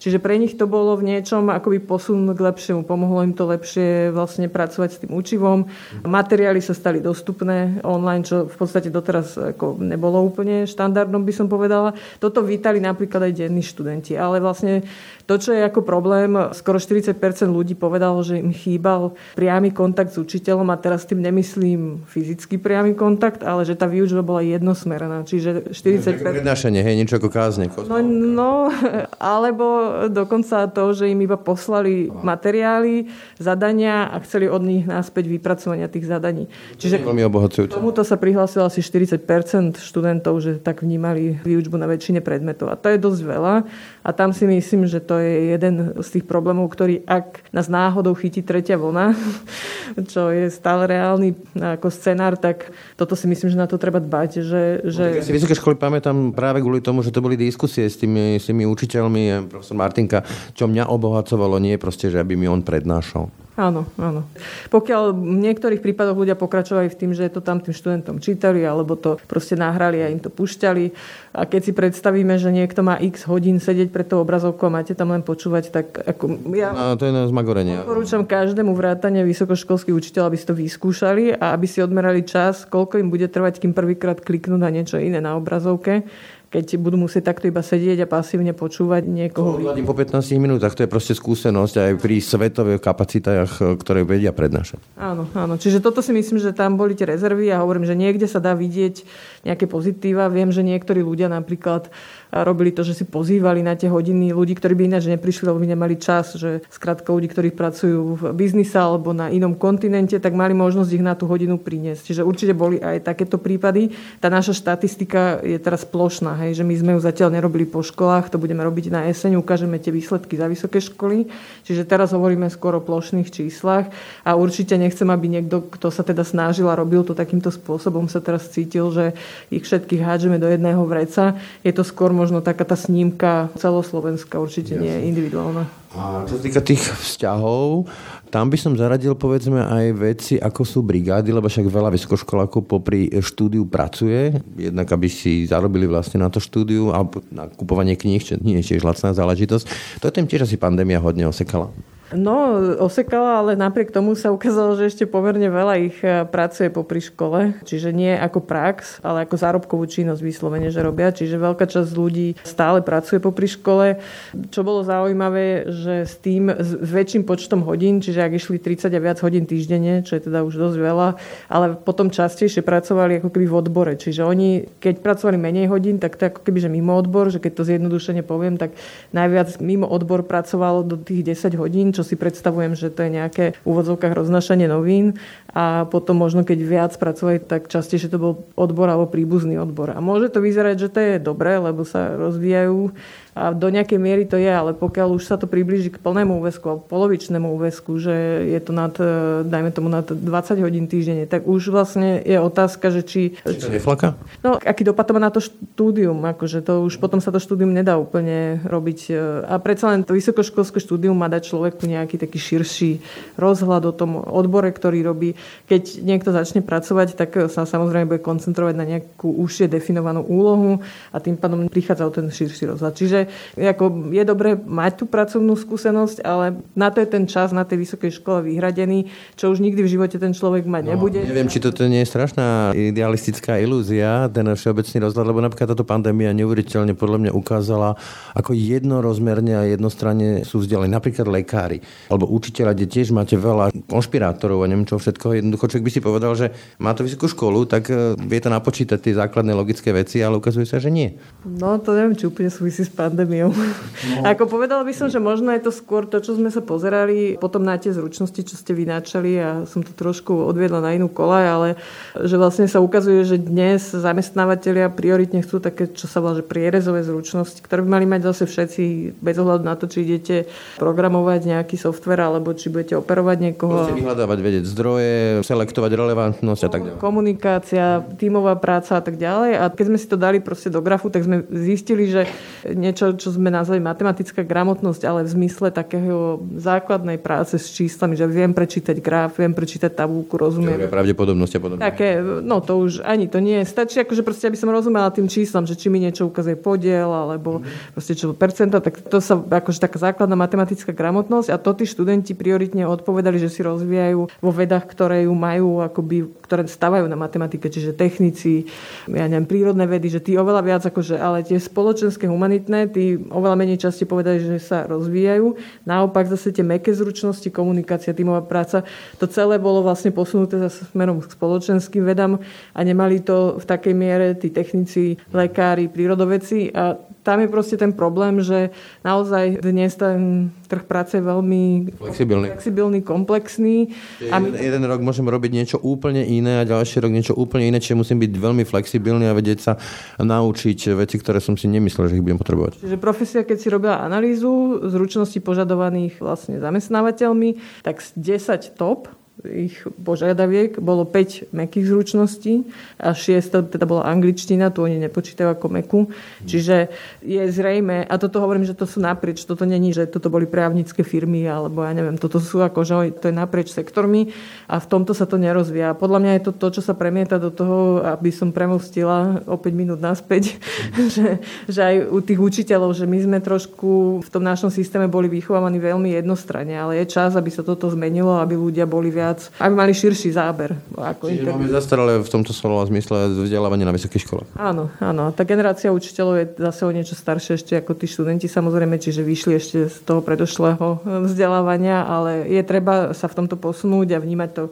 Čiže 0.02 0.18
pre 0.18 0.42
nich 0.42 0.58
to 0.58 0.66
bolo 0.66 0.98
v 0.98 1.14
niečom 1.14 1.54
akoby 1.54 1.78
posun 1.78 2.34
k 2.34 2.40
lepšiemu. 2.42 2.82
Pomohlo 2.82 3.22
im 3.22 3.38
to 3.38 3.46
lepšie 3.46 4.10
vlastne 4.10 4.50
pracovať 4.50 4.90
s 4.90 5.02
tým 5.06 5.14
učivom. 5.14 5.70
Materiály 6.02 6.58
sa 6.58 6.74
stali 6.74 7.06
dostupné 7.06 7.78
online, 7.86 8.26
čo 8.26 8.50
v 8.50 8.56
podstate 8.58 8.90
doteraz 8.90 9.38
ako 9.38 9.78
nebolo 9.78 10.26
úplne 10.26 10.66
štandardom, 10.66 11.22
by 11.22 11.34
som 11.38 11.46
povedala. 11.46 11.94
Toto 12.18 12.42
vítali 12.42 12.82
napríklad 12.82 13.30
aj 13.30 13.46
denní 13.46 13.62
študenti. 13.62 14.18
Ale 14.18 14.42
vlastne 14.42 14.82
to, 15.30 15.38
čo 15.38 15.54
je 15.54 15.62
ako 15.62 15.86
problém, 15.86 16.34
skoro 16.58 16.82
40% 16.82 17.14
ľudí 17.54 17.78
povedalo, 17.78 18.26
že 18.26 18.42
im 18.42 18.50
chýbal 18.50 19.14
priamy 19.38 19.70
kontakt 19.70 20.12
s 20.12 20.18
učiteľom 20.18 20.66
a 20.74 20.82
teraz 20.82 21.06
tým 21.06 21.22
nemyslím 21.22 22.10
fyzický 22.10 22.58
priamy 22.58 22.98
kontakt, 22.98 23.46
ale 23.46 23.70
že 23.70 23.78
tá 23.78 23.86
výučba 23.86 24.26
bola 24.26 24.42
jednosmerná. 24.42 25.30
Čiže 25.30 25.70
40%... 25.70 26.26
Prednášanie, 26.26 26.82
hej, 26.82 26.98
niečo 26.98 27.22
ako 27.22 27.30
kázne. 27.30 27.70
No, 27.86 28.02
no, 28.02 28.52
alebo 29.22 29.91
dokonca 30.10 30.68
to, 30.72 30.94
že 30.94 31.12
im 31.12 31.20
iba 31.24 31.38
poslali 31.38 32.08
materiály, 32.10 33.12
zadania 33.38 34.10
a 34.10 34.20
chceli 34.24 34.48
od 34.48 34.64
nich 34.64 34.84
náspäť 34.88 35.28
vypracovania 35.28 35.92
tých 35.92 36.08
zadaní. 36.08 36.48
Čiže 36.78 37.04
veľmi 37.04 37.26
obohacujúce. 37.28 37.74
Tomuto 37.74 38.02
sa 38.02 38.16
prihlásilo 38.18 38.68
asi 38.68 38.80
40% 38.80 39.82
študentov, 39.82 40.40
že 40.42 40.58
tak 40.62 40.82
vnímali 40.82 41.42
výučbu 41.44 41.76
na 41.76 41.90
väčšine 41.90 42.24
predmetov. 42.24 42.72
A 42.72 42.80
to 42.80 42.90
je 42.90 42.98
dosť 42.98 43.22
veľa. 43.26 43.56
A 44.02 44.10
tam 44.16 44.34
si 44.34 44.50
myslím, 44.50 44.90
že 44.90 45.04
to 45.04 45.22
je 45.22 45.54
jeden 45.54 45.94
z 46.00 46.08
tých 46.20 46.26
problémov, 46.26 46.72
ktorý 46.74 47.06
ak 47.06 47.46
nás 47.54 47.70
náhodou 47.70 48.16
chytí 48.18 48.42
tretia 48.42 48.80
vlna, 48.80 49.14
čo 50.12 50.34
je 50.34 50.50
stále 50.50 50.90
reálny 50.90 51.36
ako 51.58 51.88
scenár, 51.94 52.40
tak 52.40 52.72
toto 52.98 53.14
si 53.14 53.30
myslím, 53.30 53.54
že 53.54 53.58
na 53.60 53.68
to 53.70 53.78
treba 53.78 54.02
dbať. 54.02 54.42
Že, 54.42 54.64
že... 54.88 55.06
Ja 55.22 55.26
si 55.26 55.36
vysoké 55.36 55.54
školy 55.58 55.78
pamätám 55.78 56.34
práve 56.34 56.62
kvôli 56.62 56.82
tomu, 56.82 57.02
že 57.02 57.14
to 57.14 57.22
boli 57.22 57.38
diskusie 57.38 57.86
s 57.86 57.98
tými, 57.98 58.38
s 58.38 58.50
tými 58.50 58.66
učiteľmi, 58.66 59.50
profesor 59.50 59.76
Martinka, 59.82 60.22
čo 60.54 60.70
mňa 60.70 60.94
obohacovalo, 60.94 61.58
nie 61.58 61.82
proste, 61.82 62.14
že 62.14 62.22
aby 62.22 62.38
mi 62.38 62.46
on 62.46 62.62
prednášal. 62.62 63.42
Áno, 63.60 63.84
áno. 64.00 64.24
Pokiaľ 64.72 65.12
v 65.12 65.38
niektorých 65.44 65.84
prípadoch 65.84 66.16
ľudia 66.16 66.40
pokračovali 66.40 66.88
v 66.88 66.96
tým, 66.96 67.12
že 67.12 67.28
to 67.28 67.44
tam 67.44 67.60
tým 67.60 67.76
študentom 67.76 68.24
čítali, 68.24 68.64
alebo 68.64 68.96
to 68.96 69.20
proste 69.28 69.60
nahrali 69.60 70.00
a 70.00 70.08
im 70.08 70.24
to 70.24 70.32
pušťali. 70.32 70.96
A 71.36 71.44
keď 71.44 71.62
si 71.68 71.72
predstavíme, 71.76 72.40
že 72.40 72.48
niekto 72.48 72.80
má 72.80 72.96
x 72.98 73.28
hodín 73.28 73.60
sedieť 73.60 73.92
pred 73.92 74.08
tou 74.08 74.24
obrazovkou 74.24 74.72
a 74.72 74.82
máte 74.82 74.96
tam 74.96 75.12
len 75.12 75.20
počúvať, 75.20 75.68
tak 75.68 76.00
ako 76.00 76.56
ja 76.56 76.72
no, 76.72 76.96
to 76.96 77.06
je 77.06 77.14
na 77.14 77.28
zmagorenie. 77.28 77.84
Odporúčam 77.84 78.24
každému 78.24 78.72
vrátane 78.72 79.20
vysokoškolských 79.28 79.94
učiteľov, 80.00 80.32
aby 80.32 80.38
si 80.40 80.48
to 80.48 80.56
vyskúšali 80.56 81.36
a 81.36 81.52
aby 81.52 81.68
si 81.68 81.84
odmerali 81.84 82.24
čas, 82.24 82.64
koľko 82.64 83.04
im 83.04 83.12
bude 83.12 83.28
trvať, 83.28 83.60
kým 83.60 83.76
prvýkrát 83.76 84.24
kliknú 84.24 84.56
na 84.56 84.72
niečo 84.72 84.96
iné 84.96 85.20
na 85.20 85.36
obrazovke 85.36 86.08
keď 86.52 86.76
budú 86.76 87.00
musieť 87.00 87.32
takto 87.32 87.48
iba 87.48 87.64
sedieť 87.64 88.04
a 88.04 88.12
pasívne 88.12 88.52
počúvať 88.52 89.08
niekoho. 89.08 89.56
To 89.56 89.72
po 89.88 89.96
15 89.96 90.36
minútach, 90.36 90.76
to 90.76 90.84
je 90.84 90.92
proste 90.92 91.16
skúsenosť 91.16 91.76
aj 91.80 91.92
pri 92.04 92.20
svetových 92.20 92.84
kapacitách, 92.84 93.80
ktoré 93.80 94.04
vedia 94.04 94.36
prednášať. 94.36 94.84
Áno, 95.00 95.32
áno. 95.32 95.56
Čiže 95.56 95.80
toto 95.80 96.04
si 96.04 96.12
myslím, 96.12 96.44
že 96.44 96.52
tam 96.52 96.76
boli 96.76 96.92
tie 96.92 97.08
rezervy 97.08 97.48
a 97.56 97.64
hovorím, 97.64 97.88
že 97.88 97.96
niekde 97.96 98.28
sa 98.28 98.44
dá 98.44 98.52
vidieť 98.52 99.08
nejaké 99.48 99.64
pozitíva. 99.64 100.28
Viem, 100.28 100.52
že 100.52 100.60
niektorí 100.60 101.00
ľudia 101.00 101.32
napríklad 101.32 101.88
robili 102.36 102.76
to, 102.76 102.84
že 102.84 103.00
si 103.00 103.06
pozývali 103.08 103.64
na 103.64 103.80
tie 103.80 103.88
hodiny 103.88 104.36
ľudí, 104.36 104.56
ktorí 104.60 104.76
by 104.76 104.84
ináč 104.92 105.08
neprišli, 105.08 105.48
lebo 105.48 105.60
by 105.60 105.72
nemali 105.72 105.96
čas, 106.00 106.36
že 106.36 106.68
skrátka 106.68 107.12
ľudí, 107.16 107.32
ktorí 107.32 107.56
pracujú 107.56 108.20
v 108.20 108.24
biznise 108.36 108.76
alebo 108.76 109.16
na 109.16 109.32
inom 109.32 109.56
kontinente, 109.56 110.20
tak 110.20 110.36
mali 110.36 110.52
možnosť 110.52 110.92
ich 110.96 111.04
na 111.04 111.16
tú 111.16 111.28
hodinu 111.32 111.56
priniesť. 111.60 112.12
Čiže 112.12 112.28
určite 112.28 112.52
boli 112.56 112.80
aj 112.80 113.08
takéto 113.08 113.40
prípady. 113.40 113.92
Tá 114.20 114.28
naša 114.28 114.52
štatistika 114.56 115.40
je 115.44 115.60
teraz 115.60 115.84
plošná, 115.84 116.41
hej, 116.44 116.58
že 116.58 116.66
my 116.66 116.74
sme 116.74 116.92
ju 116.98 117.00
zatiaľ 117.00 117.30
nerobili 117.38 117.70
po 117.70 117.86
školách, 117.86 118.34
to 118.34 118.42
budeme 118.42 118.66
robiť 118.66 118.90
na 118.90 119.08
jeseň, 119.08 119.38
ukážeme 119.38 119.78
tie 119.78 119.94
výsledky 119.94 120.36
za 120.36 120.50
vysoké 120.50 120.82
školy. 120.82 121.30
Čiže 121.64 121.86
teraz 121.86 122.12
hovoríme 122.12 122.50
skoro 122.50 122.82
o 122.82 122.86
plošných 122.86 123.30
číslach 123.30 123.94
a 124.26 124.34
určite 124.34 124.76
nechcem, 124.76 125.06
aby 125.08 125.40
niekto, 125.40 125.62
kto 125.70 125.94
sa 125.94 126.02
teda 126.02 126.26
snažil 126.26 126.66
a 126.68 126.78
robil 126.78 127.06
to 127.06 127.14
takýmto 127.14 127.54
spôsobom, 127.54 128.10
sa 128.10 128.20
teraz 128.20 128.50
cítil, 128.50 128.90
že 128.90 129.14
ich 129.54 129.64
všetkých 129.64 130.02
hádžeme 130.02 130.42
do 130.42 130.50
jedného 130.50 130.82
vreca. 130.84 131.38
Je 131.62 131.72
to 131.72 131.86
skôr 131.86 132.10
možno 132.10 132.42
taká 132.42 132.66
tá 132.66 132.76
snímka 132.76 133.54
celoslovenská, 133.62 134.42
určite 134.42 134.76
Jasne. 134.76 134.84
nie 134.84 134.96
individuálna. 135.14 135.70
A 135.92 136.24
čo 136.24 136.40
sa 136.40 136.44
týka 136.48 136.64
tých 136.64 136.80
vzťahov, 136.80 137.84
tam 138.32 138.48
by 138.48 138.56
som 138.56 138.80
zaradil 138.80 139.12
povedzme 139.20 139.60
aj 139.60 139.86
veci, 140.00 140.34
ako 140.40 140.64
sú 140.64 140.80
brigády, 140.82 141.36
lebo 141.36 141.52
však 141.52 141.68
veľa 141.68 141.92
vysokoškolákov 141.92 142.64
popri 142.64 143.12
štúdiu 143.20 143.68
pracuje, 143.68 144.40
jednak 144.56 144.88
aby 144.88 145.12
si 145.12 145.44
zarobili 145.44 145.84
vlastne 145.84 146.24
na 146.24 146.32
to 146.32 146.40
štúdiu 146.40 146.96
alebo 146.96 147.20
na 147.28 147.52
kupovanie 147.52 148.00
kníh, 148.00 148.24
čo 148.24 148.40
nie 148.40 148.64
je 148.64 148.74
tiež 148.74 148.88
lacná 148.88 149.12
záležitosť. 149.12 150.00
To 150.00 150.08
je 150.08 150.16
tým 150.16 150.32
tiež 150.32 150.48
asi 150.48 150.56
pandémia 150.56 151.04
hodne 151.04 151.28
osekala. 151.28 151.68
No, 152.12 152.60
osekala, 152.84 153.40
ale 153.40 153.52
napriek 153.56 153.88
tomu 153.88 154.20
sa 154.20 154.36
ukázalo, 154.36 154.76
že 154.76 154.92
ešte 154.92 155.08
pomerne 155.08 155.48
veľa 155.48 155.76
ich 155.80 155.98
e, 156.04 156.28
pracuje 156.28 156.68
popri 156.68 157.00
škole. 157.00 157.56
Čiže 157.64 157.96
nie 157.96 158.12
ako 158.12 158.44
prax, 158.44 159.00
ale 159.00 159.24
ako 159.24 159.36
zárobkovú 159.40 159.88
činnosť 159.88 160.20
vyslovene, 160.20 160.68
že 160.68 160.84
robia. 160.84 161.16
Čiže 161.16 161.40
veľká 161.40 161.64
časť 161.72 161.92
ľudí 161.96 162.36
stále 162.44 162.84
pracuje 162.84 163.24
popri 163.24 163.48
škole. 163.48 164.04
Čo 164.52 164.62
bolo 164.68 164.84
zaujímavé, 164.84 165.72
že 165.72 166.04
s 166.04 166.20
tým, 166.20 166.52
s 166.52 166.76
väčším 166.84 167.24
počtom 167.24 167.64
hodín, 167.64 168.04
čiže 168.04 168.28
ak 168.28 168.36
išli 168.36 168.60
30 168.60 168.92
a 168.92 169.00
viac 169.00 169.18
hodín 169.24 169.48
týždenne, 169.48 170.04
čo 170.04 170.20
je 170.20 170.28
teda 170.28 170.44
už 170.44 170.60
dosť 170.60 170.78
veľa, 170.84 171.08
ale 171.48 171.80
potom 171.80 172.12
častejšie 172.12 172.60
pracovali 172.60 173.24
ako 173.24 173.32
keby 173.32 173.48
v 173.48 173.56
odbore. 173.56 173.94
Čiže 173.96 174.28
oni, 174.28 174.68
keď 174.84 175.00
pracovali 175.00 175.40
menej 175.40 175.72
hodín, 175.72 175.96
tak 175.96 176.20
to 176.20 176.28
ako 176.28 176.44
keby, 176.44 176.60
že 176.60 176.68
mimo 176.68 176.92
odbor, 176.92 177.32
že 177.32 177.40
keď 177.40 177.52
to 177.56 177.64
zjednodušene 177.64 178.22
poviem, 178.28 178.60
tak 178.60 178.76
najviac 179.16 179.64
mimo 179.64 179.88
odbor 179.88 180.28
pracovalo 180.28 180.84
do 180.84 181.00
tých 181.00 181.24
10 181.40 181.56
hodín, 181.56 181.96
čo 181.96 182.01
čo 182.02 182.10
si 182.10 182.18
predstavujem, 182.18 182.74
že 182.74 182.90
to 182.90 183.06
je 183.06 183.14
nejaké 183.14 183.46
v 183.62 183.66
úvodzovkách 183.70 184.18
roznašanie 184.18 184.66
novín 184.66 185.22
a 185.54 185.86
potom 185.86 186.18
možno 186.18 186.42
keď 186.42 186.60
viac 186.66 186.92
pracovali, 186.98 187.38
tak 187.46 187.70
častejšie 187.70 188.10
to 188.10 188.18
bol 188.18 188.34
odbor 188.58 188.90
alebo 188.90 189.06
príbuzný 189.06 189.62
odbor. 189.62 189.94
A 189.94 190.02
môže 190.02 190.34
to 190.34 190.42
vyzerať, 190.42 190.76
že 190.82 190.90
to 190.90 191.00
je 191.00 191.14
dobré, 191.22 191.62
lebo 191.62 191.86
sa 191.86 192.18
rozvíjajú 192.18 192.90
a 193.32 193.56
do 193.56 193.72
nejakej 193.72 193.96
miery 193.96 194.28
to 194.28 194.36
je, 194.36 194.52
ale 194.52 194.76
pokiaľ 194.76 195.16
už 195.16 195.24
sa 195.24 195.40
to 195.40 195.48
priblíži 195.48 195.88
k 195.88 196.04
plnému 196.04 196.44
úvesku 196.44 196.68
alebo 196.68 196.84
polovičnému 196.84 197.48
úvesku, 197.56 197.96
že 197.96 198.12
je 198.44 198.60
to 198.60 198.76
nad, 198.76 198.92
e, 199.00 199.48
dajme 199.48 199.72
tomu 199.72 199.88
nad 199.88 200.04
20 200.04 200.60
hodín 200.60 200.92
týždenne, 200.92 201.24
tak 201.24 201.48
už 201.48 201.72
vlastne 201.72 202.20
je 202.20 202.36
otázka, 202.36 202.92
že 202.92 203.08
či... 203.08 203.22
Či 203.48 203.56
to 203.56 203.72
neflaka? 203.72 204.20
No, 204.44 204.60
aký 204.60 204.84
dopad 204.84 205.08
to 205.08 205.16
má 205.16 205.24
na 205.24 205.32
to 205.32 205.40
štúdium, 205.40 206.20
akože 206.28 206.60
to 206.60 206.84
už 206.84 207.00
potom 207.00 207.24
sa 207.24 207.32
to 207.32 207.40
štúdium 207.40 207.72
nedá 207.72 207.96
úplne 207.96 208.60
robiť. 208.68 209.00
E, 209.08 209.48
a 209.48 209.56
predsa 209.64 209.96
len 209.96 210.04
to 210.04 210.12
vysokoškolské 210.12 210.84
štúdium 210.84 211.16
má 211.16 211.32
dať 211.32 211.56
človeku 211.56 211.88
nejaký 211.88 212.20
taký 212.20 212.36
širší 212.36 212.92
rozhľad 213.40 213.88
o 213.88 213.96
tom 213.96 214.20
odbore, 214.20 214.68
ktorý 214.76 215.08
robí. 215.08 215.40
Keď 215.72 216.04
niekto 216.04 216.36
začne 216.36 216.60
pracovať, 216.60 217.16
tak 217.16 217.48
sa 217.48 217.64
samozrejme 217.64 218.12
bude 218.12 218.20
koncentrovať 218.20 218.76
na 218.76 218.84
nejakú 218.84 219.40
užšie 219.40 219.72
definovanú 219.72 220.20
úlohu 220.28 220.84
a 221.16 221.18
tým 221.24 221.40
pádom 221.40 221.72
prichádza 221.72 222.04
o 222.04 222.12
ten 222.12 222.28
širší 222.28 222.76
rozhľad. 222.76 222.94
Čiže 223.00 223.21
ako 223.58 224.14
je 224.14 224.24
dobré 224.24 224.56
mať 224.56 225.04
tú 225.04 225.06
pracovnú 225.10 225.58
skúsenosť, 225.58 226.24
ale 226.24 226.62
na 226.78 226.94
to 226.94 227.04
je 227.04 227.08
ten 227.10 227.26
čas 227.28 227.52
na 227.52 227.68
tej 227.68 227.84
vysokej 227.84 228.22
škole 228.22 228.46
vyhradený, 228.46 229.12
čo 229.36 229.52
už 229.52 229.60
nikdy 229.60 229.84
v 229.84 229.92
živote 229.98 230.18
ten 230.22 230.32
človek 230.32 230.64
mať 230.64 230.84
no, 230.88 230.90
nebude. 230.96 231.20
Neviem, 231.22 231.52
či 231.52 231.60
toto 231.60 231.84
nie 231.88 232.02
je 232.04 232.12
strašná 232.12 232.72
idealistická 232.72 233.58
ilúzia, 233.60 234.30
ten 234.32 234.48
všeobecný 234.48 234.98
rozhľad, 235.10 235.26
lebo 235.28 235.40
napríklad 235.44 235.74
táto 235.74 235.86
pandémia 235.88 236.32
neuveriteľne 236.32 236.94
podľa 236.96 237.18
mňa 237.28 237.32
ukázala, 237.34 237.98
ako 238.38 238.56
jednorozmerne 238.56 239.54
a 239.58 239.64
jednostranne 239.68 240.44
sú 240.48 240.64
vzdelení. 240.64 240.92
Napríklad 240.92 241.28
lekári 241.28 241.84
alebo 242.08 242.28
učiteľa, 242.30 242.76
kde 242.76 242.88
tiež 242.88 243.16
máte 243.16 243.36
veľa 243.36 243.74
konšpirátorov 243.88 244.64
a 244.64 244.70
neviem 244.70 244.88
čo 244.88 245.00
všetko. 245.02 245.40
Jednoducho 245.40 245.72
človek 245.72 245.86
by 245.88 245.92
si 245.92 246.02
povedal, 246.02 246.32
že 246.38 246.48
má 246.80 246.92
to 246.96 247.06
vysokú 247.06 247.28
školu, 247.32 247.68
tak 247.68 247.90
e, 247.92 248.16
vie 248.20 248.40
to 248.40 248.50
napočítať 248.52 249.00
tie 249.00 249.14
základné 249.18 249.54
logické 249.56 249.92
veci, 249.92 250.20
ale 250.20 250.38
ukazuje 250.40 250.68
sa, 250.68 250.82
že 250.82 250.92
nie. 250.92 251.16
No 251.46 251.78
to 251.80 251.96
neviem, 251.96 252.16
či 252.18 252.28
úplne 252.28 252.52
súvisí 252.52 252.84
s 252.84 252.92
pandémiou. 252.92 253.11
No. 253.12 254.24
Ako 254.32 254.48
povedala 254.48 254.82
by 254.82 254.94
som, 254.96 255.08
že 255.08 255.22
možno 255.22 255.52
je 255.54 255.62
to 255.64 255.72
skôr 255.72 256.08
to, 256.08 256.20
čo 256.24 256.36
sme 256.36 256.50
sa 256.50 256.64
pozerali 256.64 257.36
potom 257.38 257.62
na 257.62 257.78
tie 257.78 257.92
zručnosti, 257.94 258.42
čo 258.42 258.56
ste 258.56 258.72
vynáčali 258.74 259.32
a 259.38 259.50
som 259.68 259.86
to 259.86 259.94
trošku 259.94 260.32
odviedla 260.32 260.82
na 260.82 260.96
inú 260.96 261.12
kolaj, 261.12 261.46
ale 261.46 261.70
že 262.18 262.36
vlastne 262.38 262.66
sa 262.70 262.80
ukazuje, 262.80 263.24
že 263.26 263.38
dnes 263.42 263.94
zamestnávateľia 263.94 264.92
prioritne 264.94 265.42
chcú 265.42 265.62
také, 265.62 265.90
čo 265.92 266.06
sa 266.06 266.22
volá, 266.22 266.38
že 266.38 266.46
prierezové 266.46 267.02
zručnosti, 267.02 267.62
ktoré 267.64 267.82
by 267.86 267.90
mali 267.90 268.06
mať 268.06 268.22
zase 268.34 268.44
všetci 268.50 268.84
bez 269.20 269.36
ohľadu 269.38 269.64
na 269.64 269.76
to, 269.78 269.90
či 269.90 270.04
idete 270.04 270.50
programovať 270.78 271.40
nejaký 271.48 271.76
software 271.80 272.28
alebo 272.28 272.54
či 272.54 272.70
budete 272.70 272.98
operovať 272.98 273.38
niekoho. 273.42 273.88
Musíte 273.88 274.00
vyhľadávať, 274.02 274.38
vedieť 274.42 274.66
zdroje, 274.70 275.14
selektovať 275.46 275.92
relevantnosť 275.94 276.62
a 276.62 276.70
tak 276.70 276.82
ďalej. 276.86 277.00
Komunikácia, 277.02 278.06
tímová 278.16 278.58
práca 278.58 279.00
a 279.00 279.04
tak 279.04 279.18
ďalej. 279.18 279.58
A 279.58 279.64
keď 279.74 279.86
sme 279.90 279.98
si 279.98 280.08
to 280.08 280.18
dali 280.20 280.38
proste 280.44 280.70
do 280.70 280.84
grafu, 280.84 281.10
tak 281.10 281.26
sme 281.26 281.42
zistili, 281.50 282.06
že 282.12 282.30
niečo 282.70 283.01
niečo, 283.02 283.18
čo 283.18 283.30
sme 283.34 283.50
nazvali 283.50 283.82
matematická 283.82 284.46
gramotnosť, 284.46 285.02
ale 285.10 285.26
v 285.26 285.30
zmysle 285.34 285.74
takého 285.74 286.46
základnej 286.54 287.18
práce 287.18 287.58
s 287.58 287.74
číslami, 287.74 288.14
že 288.14 288.30
viem 288.30 288.54
prečítať 288.54 289.02
graf, 289.02 289.42
viem 289.42 289.50
prečítať 289.50 289.90
tabulku, 289.90 290.38
rozumiem. 290.38 290.78
Teória 290.78 290.94
pravdepodobnosti 290.94 291.58
a 291.58 291.62
podobne. 291.62 291.82
Také, 291.82 292.22
no 292.22 292.62
to 292.62 292.78
už 292.78 293.02
ani 293.02 293.26
to 293.26 293.42
nie. 293.42 293.58
Stačí 293.66 293.98
akože 294.06 294.22
proste, 294.22 294.46
aby 294.46 294.58
som 294.58 294.70
rozumela 294.70 295.10
tým 295.10 295.26
číslam, 295.26 295.66
že 295.66 295.74
či 295.74 295.90
mi 295.90 295.98
niečo 295.98 296.30
ukazuje 296.30 296.54
podiel, 296.54 297.10
alebo 297.10 297.66
mm. 297.66 297.98
proste 297.98 298.14
čo 298.14 298.38
percenta, 298.38 298.78
tak 298.78 299.02
to 299.02 299.18
sa 299.18 299.42
akože 299.42 299.82
taká 299.82 299.98
základná 299.98 300.38
matematická 300.38 300.94
gramotnosť 300.94 301.50
a 301.50 301.58
to 301.58 301.74
tí 301.74 301.90
študenti 301.90 302.38
prioritne 302.38 302.86
odpovedali, 302.86 303.42
že 303.42 303.50
si 303.50 303.66
rozvíjajú 303.66 304.20
vo 304.30 304.52
vedách, 304.54 304.86
ktoré 304.86 305.26
ju 305.26 305.34
majú, 305.34 305.82
akoby, 305.82 306.30
ktoré 306.46 306.70
stavajú 306.70 307.10
na 307.10 307.18
matematike, 307.18 307.66
čiže 307.72 307.98
technici, 307.98 308.70
ja 309.10 309.26
neviem, 309.26 309.48
prírodné 309.48 309.90
vedy, 309.90 310.12
že 310.12 310.22
tí 310.22 310.38
oveľa 310.38 310.62
viac 310.62 310.84
akože, 310.86 311.16
ale 311.18 311.42
tie 311.42 311.58
spoločenské 311.58 312.28
humanitné, 312.28 312.91
tí 312.92 313.16
oveľa 313.32 313.56
menej 313.56 313.80
časti 313.80 314.04
povedali, 314.04 314.44
že 314.44 314.60
sa 314.60 314.84
rozvíjajú. 314.86 315.56
Naopak 315.88 316.28
zase 316.28 316.52
tie 316.52 316.62
meké 316.62 316.92
zručnosti, 316.92 317.48
komunikácia, 317.50 318.12
tímová 318.12 318.44
práca, 318.44 318.84
to 319.16 319.26
celé 319.32 319.56
bolo 319.58 319.82
vlastne 319.82 320.12
posunuté 320.12 320.60
zase 320.60 320.86
smerom 320.92 321.24
k 321.24 321.32
spoločenským 321.32 322.04
vedám 322.04 322.38
a 322.76 322.80
nemali 322.84 323.24
to 323.24 323.56
v 323.58 323.66
takej 323.66 323.96
miere 323.96 324.36
tí 324.36 324.52
technici, 324.52 325.16
lekári, 325.32 325.88
prírodoveci 325.88 326.70
a 326.76 327.00
tam 327.22 327.38
je 327.42 327.48
proste 327.48 327.78
ten 327.78 327.94
problém, 327.94 328.42
že 328.42 328.74
naozaj 329.06 329.62
dnes 329.62 329.94
ten 329.94 330.50
trh 330.66 330.84
práce 330.90 331.18
je 331.18 331.24
veľmi 331.24 331.94
flexibilný, 332.02 332.48
flexibilný 332.58 333.00
komplexný. 333.06 333.94
A 334.34 334.42
my... 334.42 334.50
jeden, 334.50 334.58
jeden 334.58 334.84
rok 334.90 335.00
môžem 335.06 335.26
robiť 335.30 335.52
niečo 335.54 335.78
úplne 335.80 336.26
iné 336.26 336.62
a 336.62 336.68
ďalší 336.68 337.06
rok 337.06 337.12
niečo 337.14 337.34
úplne 337.38 337.70
iné, 337.70 337.78
čiže 337.78 338.00
musím 338.00 338.18
byť 338.20 338.32
veľmi 338.34 338.64
flexibilný 338.66 339.30
a 339.30 339.38
vedieť 339.38 339.60
sa 339.62 339.74
naučiť 340.18 340.98
veci, 340.98 341.16
ktoré 341.22 341.38
som 341.38 341.54
si 341.54 341.70
nemyslel, 341.70 342.10
že 342.10 342.18
ich 342.18 342.26
budem 342.26 342.42
potrebovať. 342.42 342.82
Čiže 342.82 342.98
profesia, 342.98 343.46
keď 343.46 343.58
si 343.62 343.68
robila 343.70 344.02
analýzu 344.02 344.82
zručnosti 344.90 345.38
požadovaných 345.40 346.18
vlastne 346.18 346.58
zamestnávateľmi, 346.58 347.84
tak 347.86 348.02
10 348.02 348.74
top 348.76 349.21
ich 349.48 349.82
požiadaviek 349.86 350.78
bolo 350.78 351.08
5 351.08 351.54
mekých 351.54 351.86
zručností 351.88 352.66
a 353.02 353.14
6 353.14 353.74
teda 353.74 353.86
bola 353.90 354.06
angličtina, 354.10 354.70
tu 354.70 354.86
oni 354.86 355.02
nepočítajú 355.02 355.50
ako 355.58 355.68
meku. 355.72 356.00
Čiže 356.46 356.90
je 357.26 357.42
zrejme, 357.50 358.06
a 358.06 358.16
toto 358.18 358.42
hovorím, 358.42 358.66
že 358.66 358.78
to 358.78 358.86
sú 358.86 359.02
naprieč, 359.02 359.44
toto 359.46 359.66
není, 359.66 359.94
že 359.94 360.10
toto 360.10 360.30
boli 360.30 360.46
právnické 360.46 361.02
firmy, 361.02 361.46
alebo 361.48 361.82
ja 361.86 361.94
neviem, 361.94 362.18
toto 362.18 362.38
sú 362.38 362.62
ako, 362.62 362.86
že 362.86 362.94
to 363.18 363.30
je 363.30 363.36
naprieč 363.36 363.74
sektormi 363.74 364.34
a 364.68 364.78
v 364.78 364.90
tomto 364.90 365.16
sa 365.16 365.26
to 365.26 365.42
nerozvíja. 365.42 365.98
Podľa 365.98 366.20
mňa 366.22 366.32
je 366.38 366.44
to 366.50 366.52
to, 366.58 366.68
čo 366.80 366.82
sa 366.84 366.94
premieta 366.98 367.42
do 367.42 367.50
toho, 367.50 368.04
aby 368.04 368.30
som 368.30 368.54
premostila 368.54 369.42
o 369.48 369.56
5 369.58 369.72
minút 369.72 370.00
naspäť, 370.04 370.60
že, 371.16 371.40
že 371.66 371.82
aj 371.82 371.96
u 372.12 372.20
tých 372.20 372.40
učiteľov, 372.40 372.94
že 372.98 373.08
my 373.08 373.18
sme 373.22 373.38
trošku 373.40 374.22
v 374.22 374.30
tom 374.30 374.44
našom 374.44 374.70
systéme 374.70 375.08
boli 375.08 375.32
vychovávaní 375.32 375.80
veľmi 375.80 376.14
jednostranne, 376.20 376.76
ale 376.76 377.02
je 377.02 377.14
čas, 377.14 377.34
aby 377.34 377.50
sa 377.50 377.64
toto 377.64 377.88
zmenilo, 377.88 378.38
aby 378.38 378.60
ľudia 378.60 378.84
boli 378.84 379.10
viac 379.14 379.31
viac, 379.32 379.48
aby 379.64 379.74
mali 379.74 379.94
širší 379.96 380.36
záber. 380.36 380.76
Ako 380.92 381.32
Čiže 381.32 381.48
máme 381.48 381.72
zastaralé 381.72 382.20
v 382.20 382.30
tomto 382.30 382.52
slova 382.52 382.84
zmysle 382.92 383.48
vzdelávanie 383.48 383.88
na 383.88 383.96
vysokých 383.96 384.28
školách. 384.28 384.50
Áno, 384.60 384.92
áno. 385.00 385.32
Tá 385.32 385.48
generácia 385.48 385.96
učiteľov 385.96 386.36
je 386.36 386.46
zase 386.60 386.82
o 386.84 386.92
niečo 386.92 387.16
staršie 387.16 387.56
ešte 387.56 387.74
ako 387.80 387.96
tí 387.96 388.06
študenti 388.12 388.52
samozrejme, 388.52 389.00
čiže 389.00 389.24
vyšli 389.24 389.54
ešte 389.56 389.78
z 389.88 389.98
toho 390.04 390.20
predošlého 390.20 391.00
vzdelávania, 391.32 392.04
ale 392.04 392.52
je 392.52 392.62
treba 392.68 393.16
sa 393.16 393.32
v 393.32 393.38
tomto 393.44 393.56
posunúť 393.56 394.20
a 394.20 394.20
vnímať 394.20 394.50
to 394.52 394.64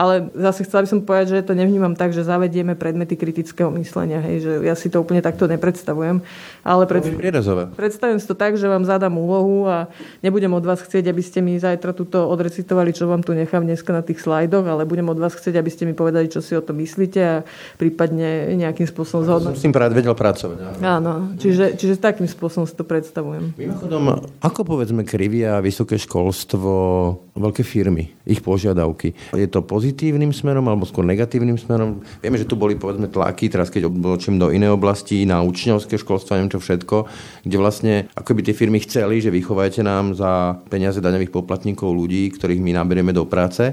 ale 0.00 0.30
zase 0.32 0.64
chcela 0.64 0.80
by 0.86 0.88
som 0.88 1.00
povedať, 1.04 1.26
že 1.28 1.46
to 1.46 1.52
nevnímam 1.52 1.92
tak, 1.92 2.16
že 2.16 2.24
zavedieme 2.24 2.78
predmety 2.78 3.20
kritického 3.20 3.68
myslenia. 3.76 4.24
Hej, 4.24 4.36
že 4.40 4.52
ja 4.64 4.72
si 4.72 4.88
to 4.88 5.02
úplne 5.02 5.20
takto 5.20 5.44
nepredstavujem. 5.50 6.22
Ale 6.64 6.88
pred... 6.88 7.04
predstavujem 7.76 8.16
si 8.16 8.26
to 8.26 8.32
tak, 8.32 8.56
že 8.56 8.70
vám 8.70 8.88
zadám 8.88 9.12
úlohu 9.12 9.66
a 9.66 9.92
nebudem 10.24 10.56
od 10.56 10.64
vás 10.64 10.80
chcieť, 10.80 11.10
aby 11.10 11.20
ste 11.20 11.44
mi 11.44 11.58
zajtra 11.58 11.92
túto 11.92 12.24
odrecitovali, 12.32 12.94
čo 12.94 13.10
vám 13.10 13.20
tu 13.20 13.34
nechám 13.34 13.66
dneska 13.66 13.89
dneska 13.90 13.98
na 13.98 14.06
tých 14.06 14.22
slajdoch, 14.22 14.66
ale 14.70 14.86
budem 14.86 15.10
od 15.10 15.18
vás 15.18 15.34
chcieť, 15.34 15.58
aby 15.58 15.70
ste 15.70 15.84
mi 15.84 15.94
povedali, 15.98 16.30
čo 16.30 16.38
si 16.38 16.54
o 16.54 16.62
tom 16.62 16.78
myslíte 16.78 17.20
a 17.20 17.42
prípadne 17.74 18.54
nejakým 18.54 18.86
spôsobom 18.86 19.26
zhodnúť. 19.26 19.58
Som 19.58 19.60
s 19.60 19.66
tým 19.66 19.74
práve 19.74 19.98
vedel 19.98 20.14
pracovať. 20.14 20.78
Áno, 20.80 21.34
čiže, 21.36 21.74
čiže 21.74 21.98
takým 21.98 22.30
spôsobom 22.30 22.70
si 22.70 22.78
to 22.78 22.86
predstavujem. 22.86 23.50
Mimochodom, 23.58 24.30
ako 24.38 24.60
povedzme 24.62 25.02
krivia 25.02 25.58
vysoké 25.58 25.98
školstvo, 25.98 26.70
veľké 27.34 27.66
firmy, 27.66 28.14
ich 28.22 28.38
požiadavky? 28.38 29.34
Je 29.34 29.48
to 29.50 29.66
pozitívnym 29.66 30.30
smerom 30.30 30.70
alebo 30.70 30.86
skôr 30.86 31.02
negatívnym 31.02 31.58
smerom? 31.58 32.06
Vieme, 32.22 32.38
že 32.38 32.46
tu 32.46 32.54
boli 32.54 32.78
povedzme 32.78 33.10
tlaky, 33.10 33.50
teraz 33.50 33.72
keď 33.72 33.90
odbočím 33.90 34.38
do 34.38 34.54
inej 34.54 34.76
oblasti, 34.76 35.26
na 35.26 35.42
učňovské 35.42 35.98
školstvo, 35.98 36.38
neviem 36.38 36.52
čo 36.52 36.62
všetko, 36.62 36.96
kde 37.42 37.56
vlastne 37.58 37.94
ako 38.14 38.38
by 38.38 38.40
tie 38.46 38.54
firmy 38.54 38.78
chceli, 38.84 39.18
že 39.18 39.34
vychovajte 39.34 39.82
nám 39.82 40.14
za 40.14 40.60
peniaze 40.68 41.00
daňových 41.02 41.32
poplatníkov 41.32 41.90
ľudí, 41.90 42.30
ktorých 42.36 42.60
my 42.60 42.76
naberieme 42.76 43.10
do 43.10 43.24
práce. 43.24 43.72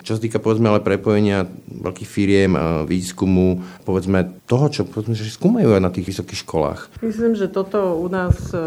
Čo 0.00 0.16
sa 0.16 0.20
týka 0.20 0.40
povedzme 0.40 0.72
ale 0.72 0.80
prepojenia 0.84 1.44
veľkých 1.68 2.08
firiem, 2.08 2.52
výskumu, 2.84 3.60
povedzme 3.84 4.40
toho, 4.50 4.66
čo 4.66 4.82
povedzme, 4.82 5.14
že 5.14 5.30
skúmajú 5.30 5.78
aj 5.78 5.82
na 5.82 5.94
tých 5.94 6.10
vysokých 6.10 6.42
školách. 6.42 6.80
Myslím, 7.06 7.38
že 7.38 7.46
toto 7.46 7.94
u 7.96 8.10
nás 8.10 8.34
e, 8.50 8.58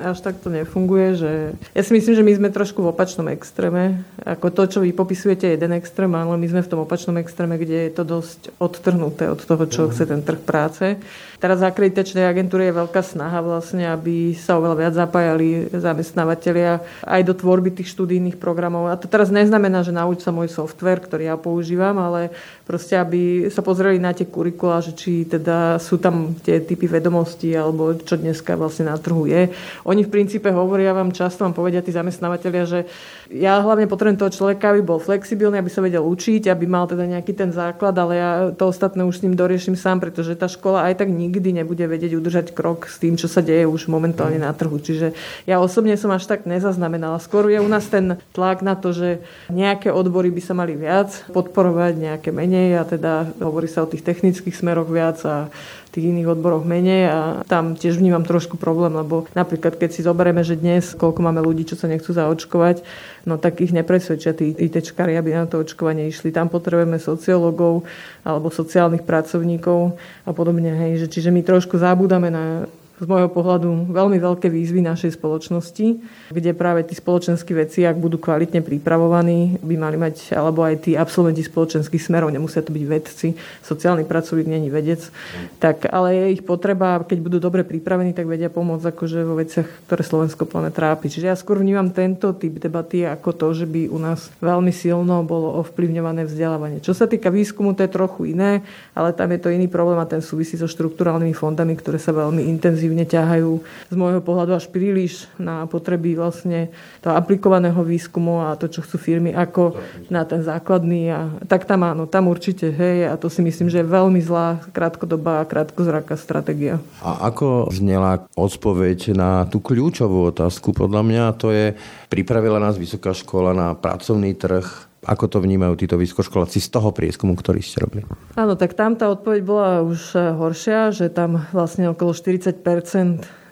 až 0.00 0.18
takto 0.24 0.48
nefunguje, 0.48 1.06
že 1.20 1.32
ja 1.76 1.82
si 1.84 1.92
myslím, 1.92 2.14
že 2.16 2.24
my 2.24 2.32
sme 2.40 2.48
trošku 2.48 2.80
v 2.80 2.90
opačnom 2.90 3.28
extréme. 3.28 4.00
Ako 4.24 4.48
to, 4.48 4.64
čo 4.64 4.78
vy 4.80 4.96
popisujete, 4.96 5.44
je 5.44 5.54
jeden 5.60 5.76
extrém, 5.76 6.08
ale 6.08 6.40
my 6.40 6.46
sme 6.48 6.64
v 6.64 6.70
tom 6.72 6.80
opačnom 6.88 7.20
extréme, 7.20 7.60
kde 7.60 7.90
je 7.90 7.92
to 7.92 8.04
dosť 8.08 8.56
odtrhnuté 8.56 9.28
od 9.28 9.44
toho, 9.44 9.64
čo 9.68 9.92
chce 9.92 10.08
ten 10.08 10.24
trh 10.24 10.40
práce. 10.40 10.96
Teraz 11.40 11.64
akreditačnej 11.64 12.28
agentúry 12.28 12.68
je 12.68 12.78
veľká 12.84 13.00
snaha 13.00 13.40
vlastne, 13.40 13.88
aby 13.88 14.36
sa 14.36 14.60
oveľa 14.60 14.76
viac 14.76 14.92
zapájali 14.92 15.72
zamestnávateľia 15.72 16.84
aj 17.00 17.20
do 17.24 17.32
tvorby 17.32 17.72
tých 17.72 17.96
študijných 17.96 18.36
programov. 18.36 18.92
A 18.92 19.00
to 19.00 19.08
teraz 19.08 19.32
neznamená, 19.32 19.80
že 19.80 19.88
nauč 19.88 20.20
sa 20.20 20.36
môj 20.36 20.52
software, 20.60 21.00
ktorý 21.00 21.32
ja 21.32 21.36
používam, 21.40 21.96
ale 21.96 22.28
proste, 22.70 22.94
aby 22.94 23.50
sa 23.50 23.66
pozreli 23.66 23.98
na 23.98 24.14
tie 24.14 24.30
kurikula, 24.30 24.78
že 24.78 24.94
či 24.94 25.26
teda 25.26 25.82
sú 25.82 25.98
tam 25.98 26.38
tie 26.38 26.62
typy 26.62 26.86
vedomostí, 26.86 27.50
alebo 27.58 27.98
čo 27.98 28.14
dneska 28.14 28.54
vlastne 28.54 28.86
na 28.86 28.94
trhu 28.94 29.26
je. 29.26 29.50
Oni 29.82 30.06
v 30.06 30.12
princípe 30.14 30.46
hovoria 30.54 30.94
vám 30.94 31.10
často, 31.10 31.42
vám 31.42 31.58
povedia 31.58 31.82
tí 31.82 31.90
zamestnávateľia, 31.90 32.64
že 32.70 32.86
ja 33.30 33.58
hlavne 33.62 33.90
potrebujem 33.90 34.18
toho 34.22 34.30
človeka, 34.30 34.70
aby 34.70 34.86
bol 34.86 35.02
flexibilný, 35.02 35.58
aby 35.58 35.70
sa 35.70 35.82
vedel 35.82 36.02
učiť, 36.06 36.46
aby 36.46 36.66
mal 36.66 36.86
teda 36.86 37.06
nejaký 37.06 37.34
ten 37.34 37.50
základ, 37.50 37.94
ale 37.98 38.12
ja 38.14 38.30
to 38.54 38.70
ostatné 38.70 39.02
už 39.02 39.18
s 39.18 39.22
ním 39.26 39.34
doriešim 39.34 39.74
sám, 39.74 40.02
pretože 40.02 40.38
tá 40.38 40.46
škola 40.46 40.86
aj 40.90 41.02
tak 41.02 41.10
nikdy 41.10 41.62
nebude 41.62 41.82
vedieť 41.82 42.14
udržať 42.18 42.46
krok 42.54 42.86
s 42.86 43.02
tým, 43.02 43.14
čo 43.14 43.26
sa 43.26 43.42
deje 43.42 43.66
už 43.66 43.86
momentálne 43.90 44.38
na 44.38 44.50
trhu. 44.54 44.78
Čiže 44.78 45.14
ja 45.46 45.62
osobne 45.62 45.94
som 45.94 46.10
až 46.10 46.26
tak 46.26 46.46
nezaznamenala. 46.46 47.22
Skôr 47.22 47.50
je 47.50 47.62
u 47.62 47.70
nás 47.70 47.86
ten 47.86 48.18
tlak 48.34 48.62
na 48.66 48.74
to, 48.74 48.90
že 48.90 49.22
nejaké 49.46 49.94
odbory 49.94 50.34
by 50.34 50.42
sa 50.42 50.54
mali 50.54 50.74
viac 50.74 51.26
podporovať, 51.30 51.92
nejaké 52.02 52.28
menej 52.34 52.59
a 52.76 52.82
teda 52.84 53.32
hovorí 53.40 53.66
sa 53.66 53.82
o 53.84 53.90
tých 53.90 54.04
technických 54.04 54.52
smeroch 54.52 54.88
viac 54.88 55.18
a 55.24 55.48
tých 55.90 56.14
iných 56.14 56.38
odboroch 56.38 56.62
menej 56.62 57.10
a 57.10 57.18
tam 57.50 57.74
tiež 57.74 57.98
vnímam 57.98 58.22
trošku 58.22 58.54
problém, 58.54 58.94
lebo 58.94 59.26
napríklad 59.34 59.74
keď 59.74 59.90
si 59.90 60.06
zoberieme, 60.06 60.46
že 60.46 60.54
dnes 60.54 60.94
koľko 60.94 61.18
máme 61.18 61.42
ľudí, 61.42 61.66
čo 61.66 61.74
sa 61.74 61.90
nechcú 61.90 62.14
zaočkovať, 62.14 62.86
no 63.26 63.42
tak 63.42 63.58
ich 63.58 63.74
nepresvedčia 63.74 64.30
tí 64.30 64.54
ITčkári, 64.54 65.18
aby 65.18 65.34
na 65.34 65.50
to 65.50 65.58
očkovanie 65.58 66.06
išli. 66.06 66.30
Tam 66.30 66.46
potrebujeme 66.46 67.02
sociológov 67.02 67.82
alebo 68.22 68.54
sociálnych 68.54 69.02
pracovníkov 69.02 69.98
a 70.24 70.30
podobne. 70.30 70.70
Hej. 70.70 71.04
Že, 71.04 71.06
čiže 71.10 71.30
my 71.34 71.42
trošku 71.42 71.74
zabúdame 71.74 72.30
na 72.30 72.70
z 73.00 73.08
môjho 73.08 73.32
pohľadu 73.32 73.88
veľmi 73.88 74.20
veľké 74.20 74.52
výzvy 74.52 74.84
našej 74.84 75.16
spoločnosti, 75.16 75.86
kde 76.28 76.50
práve 76.52 76.84
tí 76.84 76.92
spoločenskí 76.92 77.56
veci, 77.56 77.88
ak 77.88 77.96
budú 77.96 78.20
kvalitne 78.20 78.60
pripravovaní, 78.60 79.56
by 79.64 79.74
mali 79.80 79.96
mať, 79.96 80.36
alebo 80.36 80.60
aj 80.60 80.84
tí 80.84 80.92
absolventi 81.00 81.40
spoločenských 81.40 81.96
smerov, 81.96 82.28
nemusia 82.28 82.60
to 82.60 82.76
byť 82.76 82.84
vedci, 82.84 83.32
sociálny 83.64 84.04
pracovník 84.04 84.52
není 84.52 84.68
vedec, 84.68 85.08
tak 85.56 85.88
ale 85.88 86.12
je 86.12 86.24
ich 86.36 86.42
potreba, 86.44 87.00
keď 87.00 87.18
budú 87.24 87.38
dobre 87.40 87.64
pripravení, 87.64 88.12
tak 88.12 88.28
vedia 88.28 88.52
pomôcť 88.52 88.92
akože 88.92 89.18
vo 89.24 89.40
veciach, 89.40 89.88
ktoré 89.88 90.02
Slovensko 90.04 90.44
plne 90.44 90.68
trápi. 90.68 91.08
Čiže 91.08 91.32
ja 91.32 91.36
skôr 91.40 91.56
vnímam 91.56 91.88
tento 91.88 92.36
typ 92.36 92.60
debaty 92.60 93.08
ako 93.08 93.32
to, 93.32 93.46
že 93.64 93.66
by 93.66 93.88
u 93.88 93.96
nás 93.96 94.28
veľmi 94.44 94.70
silno 94.76 95.24
bolo 95.24 95.56
ovplyvňované 95.64 96.28
vzdelávanie. 96.28 96.84
Čo 96.84 96.92
sa 96.92 97.08
týka 97.08 97.32
výskumu, 97.32 97.72
to 97.72 97.88
je 97.88 97.96
trochu 97.96 98.36
iné, 98.36 98.60
ale 98.92 99.16
tam 99.16 99.32
je 99.32 99.40
to 99.40 99.48
iný 99.48 99.72
problém 99.72 99.96
a 99.96 100.04
ten 100.04 100.20
súvisí 100.20 100.60
so 100.60 100.68
štruktúralnými 100.68 101.32
fondami, 101.32 101.72
ktoré 101.78 101.96
sa 101.96 102.12
veľmi 102.12 102.44
intenzívne 102.50 102.89
intenzívne 102.90 103.06
ťahajú 103.06 103.50
z 103.90 103.94
môjho 103.94 104.20
pohľadu 104.22 104.52
až 104.58 104.66
príliš 104.66 105.30
na 105.38 105.64
potreby 105.70 106.18
vlastne 106.18 106.74
toho 106.98 107.14
aplikovaného 107.14 107.78
výskumu 107.86 108.42
a 108.42 108.58
to, 108.58 108.66
čo 108.66 108.82
chcú 108.82 108.98
firmy, 108.98 109.30
ako 109.30 109.78
na 110.10 110.26
ten 110.26 110.42
základný. 110.42 111.14
A 111.14 111.20
tak 111.46 111.70
tam 111.70 111.86
áno, 111.86 112.10
tam 112.10 112.26
určite, 112.26 112.74
hej, 112.74 113.06
a 113.06 113.14
to 113.14 113.30
si 113.30 113.40
myslím, 113.46 113.70
že 113.70 113.82
je 113.82 113.86
veľmi 113.86 114.18
zlá 114.18 114.58
krátkodobá 114.74 115.42
a 115.42 115.48
krátkozraká 115.48 116.18
stratégia. 116.18 116.82
A 117.00 117.30
ako 117.30 117.70
znela 117.70 118.26
odpoveď 118.34 119.14
na 119.14 119.46
tú 119.46 119.62
kľúčovú 119.62 120.34
otázku, 120.34 120.74
podľa 120.74 121.02
mňa, 121.06 121.24
to 121.38 121.54
je, 121.54 121.78
pripravila 122.10 122.58
nás 122.58 122.74
vysoká 122.74 123.14
škola 123.14 123.54
na 123.54 123.78
pracovný 123.78 124.34
trh, 124.34 124.89
ako 125.00 125.24
to 125.32 125.38
vnímajú 125.40 125.80
títo 125.80 125.96
vysokoškoláci 125.96 126.60
z 126.60 126.68
toho 126.68 126.92
prieskumu, 126.92 127.32
ktorý 127.32 127.64
ste 127.64 127.80
robili? 127.80 128.04
Áno, 128.36 128.52
tak 128.56 128.76
tam 128.76 129.00
tá 129.00 129.08
odpoveď 129.08 129.40
bola 129.40 129.80
už 129.80 130.12
horšia, 130.16 130.92
že 130.92 131.08
tam 131.08 131.40
vlastne 131.56 131.88
okolo 131.88 132.12
40 132.12 132.60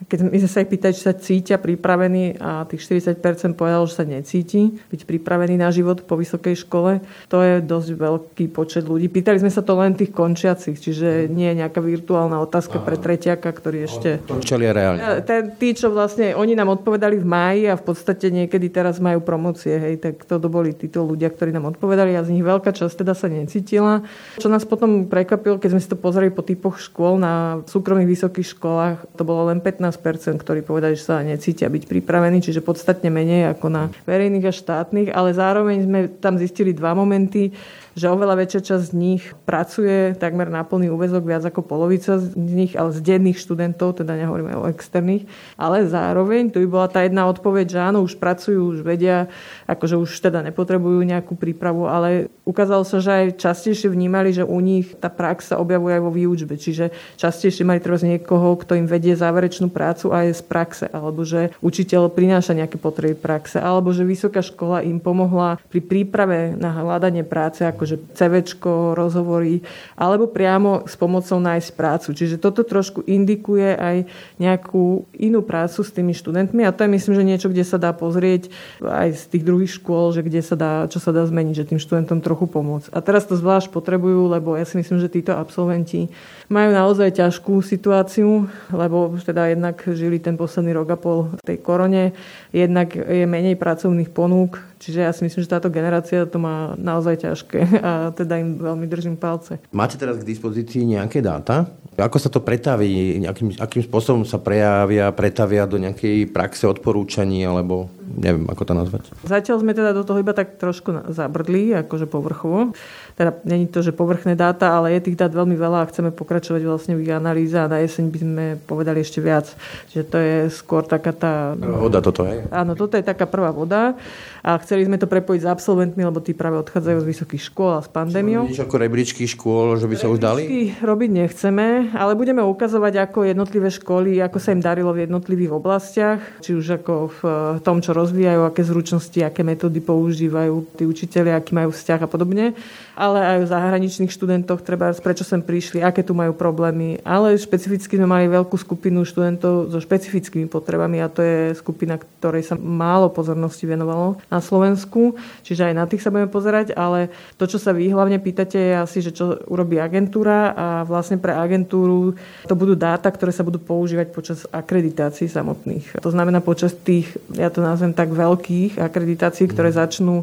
keď 0.06 0.18
sme 0.30 0.38
sa 0.46 0.62
ich 0.62 0.70
pýtali, 0.70 0.92
či 0.94 1.02
sa 1.02 1.14
cítia 1.16 1.58
pripravení 1.58 2.38
a 2.38 2.62
tých 2.70 2.86
40% 2.86 3.58
povedalo, 3.58 3.82
že 3.90 3.98
sa 3.98 4.04
necíti 4.06 4.78
byť 4.94 5.02
pripravený 5.02 5.58
na 5.58 5.74
život 5.74 6.06
po 6.06 6.14
vysokej 6.14 6.54
škole. 6.54 7.02
To 7.32 7.42
je 7.42 7.58
dosť 7.58 7.88
veľký 7.98 8.46
počet 8.54 8.86
ľudí. 8.86 9.10
Pýtali 9.10 9.42
sme 9.42 9.50
sa 9.50 9.66
to 9.66 9.74
len 9.74 9.98
tých 9.98 10.14
končiacich, 10.14 10.78
čiže 10.78 11.26
nie 11.26 11.50
je 11.50 11.58
nejaká 11.64 11.82
virtuálna 11.82 12.38
otázka 12.38 12.78
Aha. 12.78 12.86
pre 12.86 12.96
tretiaka, 13.00 13.50
ktorý 13.50 13.78
ešte... 13.90 14.22
Čelia 14.44 14.70
reálne. 14.70 15.24
Tí, 15.58 15.74
čo 15.74 15.90
vlastne, 15.90 16.36
oni 16.36 16.54
nám 16.54 16.78
odpovedali 16.78 17.18
v 17.18 17.26
máji 17.26 17.62
a 17.66 17.74
v 17.74 17.82
podstate 17.82 18.30
niekedy 18.30 18.70
teraz 18.70 19.02
majú 19.02 19.24
promocie, 19.24 19.74
hej, 19.74 19.98
tak 19.98 20.22
to 20.28 20.38
boli 20.46 20.76
títo 20.76 21.02
ľudia, 21.02 21.32
ktorí 21.32 21.50
nám 21.50 21.74
odpovedali 21.74 22.14
a 22.14 22.22
z 22.22 22.38
nich 22.38 22.44
veľká 22.44 22.70
časť 22.70 23.02
teda 23.02 23.16
sa 23.16 23.26
necítila. 23.26 24.04
Čo 24.38 24.52
nás 24.52 24.62
potom 24.68 25.08
prekvapilo, 25.08 25.56
keď 25.58 25.70
sme 25.74 25.82
si 25.82 25.88
to 25.88 25.96
pozreli 25.96 26.30
po 26.30 26.44
typoch 26.44 26.76
škôl 26.76 27.16
na 27.16 27.64
súkromných 27.64 28.10
vysokých 28.10 28.54
školách, 28.54 28.96
to 29.16 29.22
bolo 29.24 29.48
len 29.48 29.64
15 29.64 29.87
ktorí 30.36 30.60
povedali, 30.66 30.98
že 30.98 31.08
sa 31.08 31.24
necítia 31.24 31.70
byť 31.72 31.88
pripravení, 31.88 32.44
čiže 32.44 32.60
podstatne 32.60 33.08
menej 33.08 33.54
ako 33.56 33.66
na 33.72 33.82
verejných 34.04 34.48
a 34.48 34.52
štátnych, 34.52 35.08
ale 35.14 35.32
zároveň 35.32 35.88
sme 35.88 36.00
tam 36.20 36.36
zistili 36.36 36.76
dva 36.76 36.92
momenty 36.92 37.54
že 37.98 38.06
oveľa 38.06 38.38
väčšia 38.38 38.60
časť 38.62 38.84
z 38.88 38.92
nich 38.94 39.22
pracuje 39.42 40.14
takmer 40.14 40.46
na 40.46 40.62
plný 40.62 40.94
úvezok, 40.94 41.26
viac 41.26 41.42
ako 41.42 41.66
polovica 41.66 42.22
z 42.22 42.30
nich, 42.38 42.78
ale 42.78 42.94
z 42.94 43.02
denných 43.02 43.42
študentov, 43.42 43.98
teda 43.98 44.14
nehovoríme 44.14 44.54
o 44.54 44.70
externých. 44.70 45.26
Ale 45.58 45.82
zároveň 45.90 46.54
tu 46.54 46.62
by 46.62 46.68
bola 46.70 46.86
tá 46.86 47.02
jedna 47.02 47.26
odpoveď, 47.26 47.66
že 47.66 47.80
áno, 47.82 48.06
už 48.06 48.22
pracujú, 48.22 48.78
už 48.78 48.86
vedia, 48.86 49.26
akože 49.66 49.98
už 49.98 50.10
teda 50.22 50.46
nepotrebujú 50.46 51.02
nejakú 51.02 51.34
prípravu, 51.34 51.90
ale 51.90 52.30
ukázalo 52.46 52.86
sa, 52.86 53.02
že 53.02 53.10
aj 53.10 53.26
častejšie 53.42 53.90
vnímali, 53.90 54.30
že 54.30 54.46
u 54.46 54.62
nich 54.62 54.94
tá 55.02 55.10
prax 55.10 55.50
sa 55.50 55.58
objavuje 55.58 55.98
aj 55.98 56.02
vo 56.06 56.14
výučbe. 56.14 56.54
Čiže 56.54 56.94
častejšie 57.18 57.66
mali 57.66 57.82
treba 57.82 57.98
niekoho, 57.98 58.54
kto 58.62 58.78
im 58.78 58.86
vedie 58.86 59.18
záverečnú 59.18 59.74
prácu 59.74 60.14
aj 60.14 60.38
z 60.38 60.42
praxe, 60.46 60.86
alebo 60.86 61.26
že 61.26 61.50
učiteľ 61.58 62.14
prináša 62.14 62.54
nejaké 62.54 62.78
potreby 62.78 63.18
praxe, 63.18 63.58
alebo 63.58 63.90
že 63.90 64.06
vysoká 64.06 64.38
škola 64.38 64.86
im 64.86 65.02
pomohla 65.02 65.58
pri 65.66 65.80
príprave 65.82 66.54
na 66.54 66.70
hľadanie 66.70 67.26
práce, 67.26 67.66
ako 67.66 67.87
akože 67.88 68.12
CVčko, 68.12 68.92
rozhovory, 68.92 69.64
alebo 69.96 70.28
priamo 70.28 70.84
s 70.84 70.92
pomocou 71.00 71.40
nájsť 71.40 71.70
prácu. 71.72 72.08
Čiže 72.12 72.36
toto 72.36 72.60
trošku 72.60 73.00
indikuje 73.08 73.72
aj 73.72 73.96
nejakú 74.36 75.08
inú 75.16 75.40
prácu 75.40 75.80
s 75.80 75.88
tými 75.88 76.12
študentmi 76.12 76.68
a 76.68 76.74
to 76.74 76.84
je 76.84 76.92
myslím, 76.92 77.14
že 77.16 77.24
niečo, 77.24 77.48
kde 77.48 77.64
sa 77.64 77.80
dá 77.80 77.96
pozrieť 77.96 78.52
aj 78.84 79.08
z 79.16 79.22
tých 79.32 79.44
druhých 79.48 79.72
škôl, 79.80 80.12
že 80.12 80.20
kde 80.20 80.44
sa 80.44 80.52
dá, 80.52 80.84
čo 80.92 81.00
sa 81.00 81.16
dá 81.16 81.24
zmeniť, 81.24 81.54
že 81.56 81.68
tým 81.72 81.80
študentom 81.80 82.20
trochu 82.20 82.44
pomôcť. 82.44 82.92
A 82.92 83.00
teraz 83.00 83.24
to 83.24 83.40
zvlášť 83.40 83.72
potrebujú, 83.72 84.28
lebo 84.28 84.52
ja 84.52 84.68
si 84.68 84.76
myslím, 84.76 85.00
že 85.00 85.08
títo 85.08 85.32
absolventi 85.32 86.12
majú 86.52 86.72
naozaj 86.72 87.16
ťažkú 87.16 87.60
situáciu, 87.60 88.48
lebo 88.72 89.16
teda 89.20 89.52
jednak 89.52 89.80
žili 89.84 90.16
ten 90.16 90.36
posledný 90.36 90.76
rok 90.76 90.88
a 90.92 90.98
pol 91.00 91.28
v 91.40 91.42
tej 91.44 91.58
korone, 91.60 92.16
jednak 92.52 92.96
je 92.96 93.28
menej 93.28 93.60
pracovných 93.60 94.08
ponúk, 94.08 94.56
čiže 94.80 95.04
ja 95.04 95.12
si 95.12 95.28
myslím, 95.28 95.44
že 95.44 95.52
táto 95.52 95.68
generácia 95.68 96.24
to 96.24 96.40
má 96.40 96.72
naozaj 96.80 97.28
ťažké 97.28 97.77
a 97.88 97.90
teda 98.14 98.38
im 98.38 98.58
veľmi 98.58 98.86
držím 98.86 99.16
palce. 99.18 99.58
Máte 99.74 99.98
teraz 99.98 100.18
k 100.20 100.28
dispozícii 100.28 100.84
nejaké 100.84 101.22
dáta? 101.22 101.68
Ako 101.98 102.18
sa 102.22 102.30
to 102.30 102.38
pretaví? 102.38 103.18
Akým, 103.26 103.58
akým 103.58 103.82
spôsobom 103.82 104.22
sa 104.22 104.38
prejavia, 104.38 105.10
pretavia 105.10 105.66
do 105.66 105.82
nejakej 105.82 106.30
praxe 106.30 106.70
odporúčaní 106.70 107.42
alebo 107.42 107.90
Neviem, 108.08 108.48
ako 108.48 108.62
to 108.64 108.72
nazvať. 108.72 109.02
Zatiaľ 109.28 109.60
sme 109.60 109.76
teda 109.76 109.92
do 109.92 110.02
toho 110.02 110.24
iba 110.24 110.32
tak 110.32 110.56
trošku 110.56 111.12
zabrdli, 111.12 111.76
akože 111.84 112.08
povrchovo. 112.08 112.72
Teda 113.14 113.36
není 113.44 113.68
to, 113.68 113.84
že 113.84 113.92
povrchné 113.92 114.38
dáta, 114.38 114.72
ale 114.72 114.96
je 114.96 115.10
tých 115.10 115.18
dát 115.20 115.32
veľmi 115.34 115.58
veľa 115.58 115.84
a 115.84 115.88
chceme 115.90 116.14
pokračovať 116.14 116.62
vlastne 116.64 116.94
v 116.96 117.04
ich 117.04 117.12
analýze 117.12 117.52
a 117.58 117.68
na 117.68 117.84
jeseň 117.84 118.04
by 118.08 118.18
sme 118.18 118.44
povedali 118.64 119.04
ešte 119.04 119.20
viac. 119.20 119.52
Čiže 119.92 120.04
to 120.08 120.16
je 120.16 120.36
skôr 120.48 120.86
taká 120.86 121.12
tá... 121.12 121.52
Voda 121.58 122.00
toto, 122.00 122.24
je? 122.24 122.46
Áno, 122.48 122.78
toto 122.78 122.96
je 122.96 123.04
taká 123.04 123.28
prvá 123.28 123.52
voda 123.52 123.98
a 124.40 124.56
chceli 124.62 124.86
sme 124.86 124.96
to 124.96 125.10
prepojiť 125.10 125.44
s 125.44 125.48
absolventmi, 125.50 126.02
lebo 126.06 126.22
tí 126.22 126.32
práve 126.32 126.56
odchádzajú 126.62 126.98
z 127.04 127.06
vysokých 127.10 127.42
škôl 127.52 127.76
a 127.76 127.84
s 127.84 127.90
pandémiou. 127.90 128.46
Nič 128.46 128.62
ako 128.62 128.80
rebríčky 128.80 129.26
škôl, 129.26 129.76
že 129.76 129.90
by 129.90 129.96
sa 129.98 130.06
už 130.08 130.22
dali? 130.22 130.72
robiť 130.78 131.10
nechceme, 131.10 131.92
ale 131.94 132.14
budeme 132.14 132.42
ukazovať, 132.44 133.10
ako 133.10 133.26
jednotlivé 133.26 133.68
školy, 133.68 134.22
ako 134.22 134.38
sa 134.38 134.54
im 134.54 134.62
darilo 134.62 134.94
v 134.94 135.04
jednotlivých 135.04 135.52
oblastiach, 135.52 136.20
či 136.40 136.54
už 136.54 136.80
ako 136.82 136.94
v 137.10 137.20
tom, 137.66 137.82
čo 137.82 137.92
rozvíjajú, 137.98 138.46
aké 138.46 138.62
zručnosti, 138.62 139.18
aké 139.20 139.42
metódy 139.42 139.82
používajú 139.82 140.78
tí 140.78 140.86
učiteľi, 140.86 141.34
aký 141.34 141.52
majú 141.52 141.74
vzťah 141.74 142.00
a 142.06 142.08
podobne 142.08 142.54
ale 142.98 143.22
aj 143.22 143.38
o 143.46 143.50
zahraničných 143.54 144.10
študentoch, 144.10 144.66
treba 144.66 144.90
prečo 144.98 145.22
sem 145.22 145.38
prišli, 145.38 145.78
aké 145.78 146.02
tu 146.02 146.18
majú 146.18 146.34
problémy. 146.34 146.98
Ale 147.06 147.38
špecificky 147.38 147.94
sme 147.94 148.10
mali 148.10 148.26
veľkú 148.26 148.58
skupinu 148.58 149.06
študentov 149.06 149.70
so 149.70 149.78
špecifickými 149.78 150.50
potrebami 150.50 150.98
a 150.98 151.06
to 151.06 151.22
je 151.22 151.54
skupina, 151.54 151.94
ktorej 151.94 152.50
sa 152.50 152.58
málo 152.58 153.06
pozornosti 153.14 153.70
venovalo 153.70 154.18
na 154.26 154.42
Slovensku, 154.42 155.14
čiže 155.46 155.70
aj 155.70 155.74
na 155.78 155.86
tých 155.86 156.02
sa 156.02 156.10
budeme 156.10 156.26
pozerať, 156.26 156.74
ale 156.74 157.14
to, 157.38 157.46
čo 157.46 157.62
sa 157.62 157.70
vy 157.70 157.86
hlavne 157.86 158.18
pýtate, 158.18 158.58
je 158.58 158.74
asi, 158.74 158.98
že 158.98 159.14
čo 159.14 159.38
urobí 159.46 159.78
agentúra 159.78 160.50
a 160.58 160.66
vlastne 160.82 161.22
pre 161.22 161.38
agentúru 161.38 162.18
to 162.50 162.54
budú 162.58 162.74
dáta, 162.74 163.14
ktoré 163.14 163.30
sa 163.30 163.46
budú 163.46 163.62
používať 163.62 164.10
počas 164.10 164.42
akreditácií 164.50 165.30
samotných. 165.30 166.02
To 166.02 166.10
znamená 166.10 166.42
počas 166.42 166.74
tých, 166.74 167.14
ja 167.38 167.46
to 167.46 167.62
nazvem 167.62 167.87
tak, 167.94 168.12
veľkých 168.12 168.80
akreditácií, 168.80 169.46
ktoré 169.48 169.70
mhm. 169.70 169.76
začnú 169.76 170.16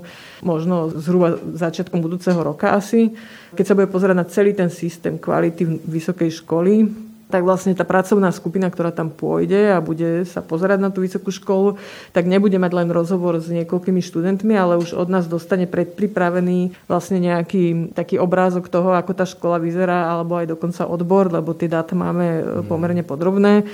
možno 0.43 0.91
zhruba 0.93 1.38
začiatkom 1.38 2.01
budúceho 2.01 2.38
roka 2.41 2.73
asi. 2.75 3.13
Keď 3.56 3.65
sa 3.65 3.75
bude 3.78 3.88
pozerať 3.88 4.15
na 4.17 4.28
celý 4.28 4.51
ten 4.51 4.67
systém 4.67 5.15
kvality 5.15 5.63
vysokej 5.88 6.43
školy, 6.43 6.86
tak 7.25 7.41
vlastne 7.41 7.73
tá 7.73 7.81
pracovná 7.81 8.29
skupina, 8.29 8.69
ktorá 8.69 8.93
tam 8.93 9.09
pôjde 9.09 9.73
a 9.73 9.81
bude 9.81 10.29
sa 10.29 10.45
pozerať 10.45 10.77
na 10.77 10.93
tú 10.93 11.01
vysokú 11.01 11.33
školu, 11.33 11.81
tak 12.13 12.29
nebude 12.29 12.61
mať 12.61 12.71
len 12.71 12.89
rozhovor 12.93 13.41
s 13.41 13.49
niekoľkými 13.49 13.97
študentmi, 13.97 14.53
ale 14.53 14.77
už 14.77 14.93
od 14.93 15.09
nás 15.09 15.25
dostane 15.25 15.65
predpripravený 15.65 16.85
vlastne 16.85 17.17
nejaký 17.17 17.91
taký 17.97 18.21
obrázok 18.21 18.69
toho, 18.69 18.93
ako 18.93 19.11
tá 19.17 19.25
škola 19.25 19.57
vyzerá, 19.57 20.13
alebo 20.13 20.38
aj 20.38 20.53
dokonca 20.53 20.85
odbor, 20.85 21.33
lebo 21.33 21.57
tie 21.57 21.65
dáta 21.65 21.97
máme 21.97 22.25
e, 22.25 22.41
pomerne 22.69 23.01
podrobné. 23.01 23.65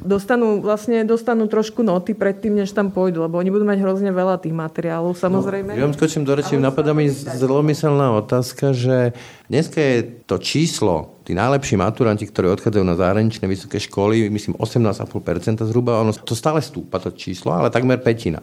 Dostanú, 0.00 0.64
vlastne 0.64 1.04
dostanú 1.04 1.52
trošku 1.52 1.84
noty 1.84 2.16
predtým, 2.16 2.56
než 2.56 2.72
tam 2.72 2.88
pôjdu, 2.88 3.20
lebo 3.28 3.36
oni 3.36 3.52
budú 3.52 3.68
mať 3.68 3.78
hrozne 3.84 4.10
veľa 4.10 4.40
tých 4.40 4.56
materiálov, 4.56 5.12
samozrejme. 5.20 5.76
No, 5.76 5.84
ja 5.84 5.92
skočím 5.92 6.24
do 6.24 6.32
rečí, 6.32 6.56
napadá 6.56 6.96
mi 6.96 7.12
zlomyselná 7.12 8.16
otázka, 8.16 8.72
že 8.72 9.12
dneska 9.50 9.82
je 9.82 9.98
to 10.30 10.38
číslo 10.38 11.18
tí 11.26 11.34
najlepší 11.34 11.74
maturanti, 11.74 12.24
ktorí 12.24 12.54
odchádzajú 12.54 12.84
na 12.86 12.94
zahraničné 12.94 13.50
vysoké 13.50 13.82
školy, 13.82 14.30
myslím 14.30 14.54
18,5% 14.54 15.66
zhruba, 15.66 15.98
ono 15.98 16.14
to 16.14 16.38
stále 16.38 16.62
stúpa 16.62 17.02
to 17.02 17.10
číslo, 17.10 17.50
ale 17.50 17.74
takmer 17.74 17.98
petina. 17.98 18.38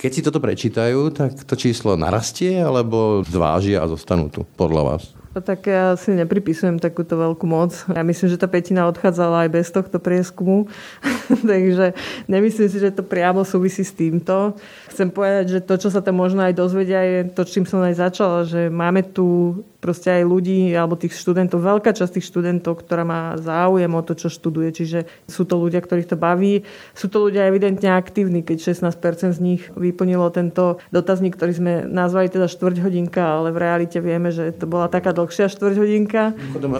Keď 0.00 0.10
si 0.10 0.24
toto 0.24 0.42
prečítajú, 0.42 1.12
tak 1.14 1.46
to 1.46 1.54
číslo 1.54 1.94
narastie 1.94 2.58
alebo 2.58 3.22
zvážia 3.22 3.84
a 3.84 3.90
zostanú 3.90 4.32
tu, 4.32 4.42
podľa 4.58 4.82
vás? 4.82 5.02
Tak 5.30 5.62
ja 5.70 5.94
si 5.94 6.10
nepripisujem 6.10 6.82
takúto 6.82 7.14
veľkú 7.14 7.46
moc. 7.46 7.86
Ja 7.86 8.02
myslím, 8.02 8.34
že 8.34 8.40
tá 8.40 8.50
petina 8.50 8.90
odchádzala 8.90 9.46
aj 9.46 9.50
bez 9.54 9.70
tohto 9.70 10.02
prieskumu, 10.02 10.66
takže 11.50 11.94
nemyslím 12.26 12.66
si, 12.66 12.78
že 12.82 12.90
to 12.90 13.06
priamo 13.06 13.46
súvisí 13.46 13.86
s 13.86 13.94
týmto. 13.94 14.58
Chcem 14.90 15.06
povedať, 15.06 15.44
že 15.54 15.60
to, 15.62 15.78
čo 15.78 15.88
sa 15.94 16.02
tam 16.02 16.18
možno 16.18 16.42
aj 16.42 16.58
dozvedia, 16.58 16.98
je 17.06 17.20
to, 17.30 17.46
čím 17.46 17.62
som 17.62 17.78
aj 17.78 17.94
začala, 17.94 18.42
že 18.42 18.66
máme 18.66 19.06
tu 19.06 19.60
proste 19.80 20.12
aj 20.12 20.22
ľudí 20.28 20.70
alebo 20.76 20.94
tých 20.94 21.16
študentov, 21.16 21.64
veľká 21.64 21.96
časť 21.96 22.20
tých 22.20 22.28
študentov, 22.28 22.84
ktorá 22.84 23.02
má 23.02 23.34
záujem 23.40 23.90
o 23.90 24.02
to, 24.04 24.12
čo 24.12 24.28
študuje. 24.28 24.68
Čiže 24.76 25.08
sú 25.26 25.48
to 25.48 25.56
ľudia, 25.56 25.80
ktorých 25.80 26.12
to 26.12 26.16
baví. 26.20 26.62
Sú 26.92 27.08
to 27.08 27.24
ľudia 27.24 27.48
evidentne 27.48 27.88
aktívni, 27.90 28.44
keď 28.44 28.76
16% 28.76 29.34
z 29.34 29.40
nich 29.40 29.62
vyplnilo 29.72 30.28
tento 30.30 30.78
dotazník, 30.92 31.34
ktorý 31.34 31.52
sme 31.56 31.72
nazvali 31.88 32.28
teda 32.28 32.46
štvrť 32.46 32.76
hodinka, 32.84 33.40
ale 33.40 33.50
v 33.50 33.58
realite 33.58 33.98
vieme, 33.98 34.28
že 34.28 34.52
to 34.52 34.68
bola 34.68 34.92
taká 34.92 35.16
dlhšia 35.16 35.48
štvrť 35.48 35.76
hodinka. 35.80 36.22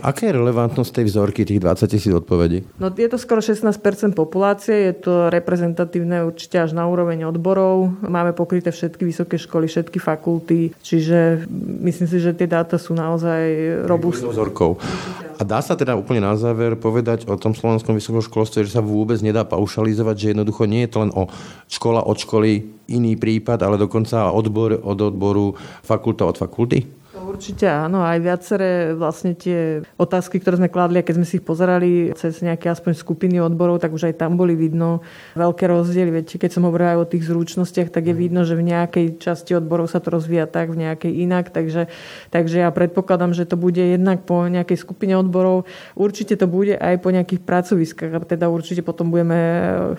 Aká 0.05 0.29
je 0.29 0.37
relevantnosť 0.37 1.01
tej 1.01 1.05
vzorky, 1.09 1.49
tých 1.49 1.65
20 1.65 1.89
tisíc 1.89 2.13
odpovedí? 2.13 2.69
No 2.77 2.93
je 2.93 3.09
to 3.09 3.17
skoro 3.17 3.41
16% 3.41 4.13
populácie, 4.13 4.93
je 4.93 4.95
to 5.01 5.13
reprezentatívne 5.33 6.29
určite 6.29 6.61
až 6.61 6.77
na 6.77 6.85
úroveň 6.85 7.25
odborov. 7.25 8.05
Máme 8.05 8.37
pokryté 8.37 8.69
všetky 8.69 9.09
vysoké 9.09 9.41
školy, 9.41 9.65
všetky 9.65 9.97
fakulty, 9.97 10.77
čiže 10.85 11.49
myslím 11.81 12.09
si, 12.11 12.19
že 12.21 12.37
tie 12.37 12.45
dáta 12.51 12.77
sú 12.77 12.90
sú 12.91 12.99
naozaj 12.99 13.47
robustné. 13.87 14.35
A 15.39 15.43
dá 15.47 15.63
sa 15.63 15.79
teda 15.79 15.95
úplne 15.95 16.27
na 16.27 16.35
záver 16.35 16.75
povedať 16.75 17.25
o 17.31 17.39
tom 17.39 17.55
slovenskom 17.55 17.95
vysokoškolstve, 17.95 18.67
že 18.67 18.75
sa 18.75 18.83
vôbec 18.83 19.23
nedá 19.23 19.47
paušalizovať, 19.47 20.17
že 20.19 20.31
jednoducho 20.35 20.67
nie 20.67 20.85
je 20.85 20.91
to 20.91 20.99
len 21.07 21.15
o 21.15 21.31
škola 21.71 22.03
od 22.03 22.19
školy 22.19 22.67
iný 22.91 23.15
prípad, 23.15 23.63
ale 23.63 23.79
dokonca 23.79 24.35
odbor 24.35 24.75
od 24.75 24.99
odboru, 24.99 25.55
fakulta 25.87 26.27
od 26.27 26.37
fakulty? 26.37 27.00
Určite 27.31 27.71
áno, 27.71 28.03
aj 28.03 28.19
viaceré 28.19 28.91
vlastne 28.91 29.39
tie 29.39 29.87
otázky, 29.95 30.43
ktoré 30.43 30.59
sme 30.59 30.67
kladli 30.67 30.99
a 30.99 31.07
keď 31.07 31.15
sme 31.23 31.27
si 31.31 31.39
ich 31.39 31.47
pozerali 31.47 32.11
cez 32.19 32.43
nejaké 32.43 32.67
aspoň 32.67 32.99
skupiny 32.99 33.39
odborov, 33.39 33.79
tak 33.79 33.95
už 33.95 34.11
aj 34.11 34.19
tam 34.19 34.35
boli 34.35 34.59
vidno 34.59 34.99
veľké 35.39 35.71
rozdiely. 35.71 36.11
Viete, 36.11 36.43
keď 36.43 36.59
som 36.59 36.67
hovorila 36.67 36.99
aj 36.99 37.01
o 37.07 37.11
tých 37.15 37.31
zručnostiach, 37.31 37.95
tak 37.95 38.11
je 38.11 38.15
mhm. 38.19 38.21
vidno, 38.21 38.41
že 38.43 38.59
v 38.59 38.67
nejakej 38.75 39.07
časti 39.23 39.55
odborov 39.55 39.87
sa 39.87 40.03
to 40.03 40.11
rozvíja 40.11 40.51
tak, 40.51 40.75
v 40.75 40.83
nejakej 40.91 41.13
inak. 41.23 41.55
Takže, 41.55 41.87
takže 42.35 42.67
ja 42.67 42.69
predpokladám, 42.75 43.31
že 43.31 43.47
to 43.47 43.55
bude 43.55 43.79
jednak 43.79 44.27
po 44.27 44.51
nejakej 44.51 44.83
skupine 44.83 45.15
odborov. 45.15 45.71
Určite 45.95 46.35
to 46.35 46.51
bude 46.51 46.75
aj 46.75 46.99
po 46.99 47.15
nejakých 47.15 47.47
pracoviskách. 47.47 48.11
A 48.11 48.19
teda 48.27 48.51
určite 48.51 48.83
potom 48.83 49.07
budeme 49.15 49.39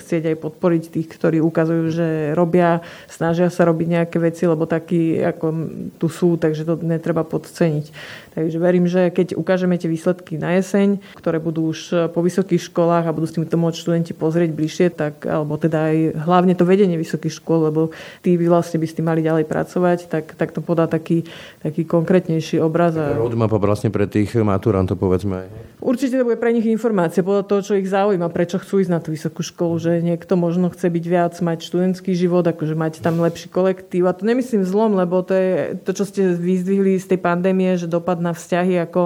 chcieť 0.03 0.35
aj 0.35 0.35
podporiť 0.35 0.83
tých, 0.99 1.07
ktorí 1.07 1.39
ukazujú, 1.39 1.95
že 1.95 2.07
robia, 2.35 2.83
snažia 3.07 3.47
sa 3.47 3.63
robiť 3.63 3.87
nejaké 3.87 4.19
veci, 4.19 4.43
lebo 4.43 4.67
takí 4.67 5.15
ako 5.23 5.45
tu 5.95 6.11
sú, 6.11 6.35
takže 6.35 6.67
to 6.67 6.75
netreba 6.83 7.20
netreba 7.21 7.29
podceniť. 7.29 7.85
Takže 8.31 8.57
verím, 8.63 8.87
že 8.87 9.11
keď 9.11 9.35
ukážeme 9.35 9.75
tie 9.75 9.91
výsledky 9.91 10.39
na 10.39 10.55
jeseň, 10.55 11.03
ktoré 11.19 11.43
budú 11.43 11.67
už 11.75 12.11
po 12.15 12.23
vysokých 12.23 12.71
školách 12.71 13.03
a 13.03 13.11
budú 13.11 13.27
s 13.27 13.35
týmto 13.35 13.59
môcť 13.59 13.75
študenti 13.75 14.13
pozrieť 14.15 14.55
bližšie, 14.55 14.87
tak, 14.95 15.27
alebo 15.27 15.59
teda 15.59 15.91
aj 15.91 15.97
hlavne 16.23 16.55
to 16.55 16.63
vedenie 16.63 16.95
vysokých 16.95 17.43
škôl, 17.43 17.67
lebo 17.67 17.91
tí 18.23 18.39
by 18.39 18.47
vlastne 18.47 18.79
by 18.79 18.87
s 18.87 18.95
tým 18.95 19.11
mali 19.11 19.19
ďalej 19.19 19.43
pracovať, 19.51 20.07
tak, 20.07 20.39
tak 20.39 20.55
to 20.55 20.63
podá 20.63 20.87
taký, 20.87 21.27
taký 21.59 21.83
konkrétnejší 21.83 22.63
obraz. 22.63 22.95
A... 22.95 23.19
Roadmap 23.19 23.51
vlastne 23.59 23.91
pre 23.91 24.07
tých 24.07 24.31
maturantov, 24.39 24.95
povedzme 24.95 25.43
aj. 25.43 25.47
Určite 25.83 26.15
to 26.15 26.23
bude 26.23 26.39
pre 26.39 26.55
nich 26.55 26.69
informácia 26.71 27.25
podľa 27.25 27.43
toho, 27.51 27.61
čo 27.67 27.73
ich 27.75 27.91
zaujíma, 27.91 28.31
prečo 28.31 28.63
chcú 28.63 28.79
ísť 28.79 28.91
na 28.95 29.03
tú 29.03 29.11
vysokú 29.11 29.43
školu, 29.43 29.75
že 29.75 29.99
niekto 29.99 30.39
možno 30.39 30.71
chce 30.71 30.87
byť 30.87 31.05
viac, 31.09 31.33
mať 31.43 31.67
študentský 31.67 32.15
život, 32.15 32.47
akože 32.47 32.79
mať 32.79 33.03
tam 33.03 33.19
lepší 33.19 33.51
kolektív. 33.51 34.07
A 34.07 34.15
to 34.15 34.23
nemyslím 34.23 34.63
zlom, 34.63 34.95
lebo 34.95 35.19
to 35.19 35.35
je 35.35 35.49
to, 35.83 35.91
čo 35.91 36.07
ste 36.07 36.37
vyzdvihli 36.37 36.95
z 36.95 37.11
tej 37.11 37.19
pandémie, 37.19 37.75
že 37.75 37.91
dopad 37.91 38.20
na 38.21 38.37
vzťahy, 38.37 38.77
ako, 38.85 39.03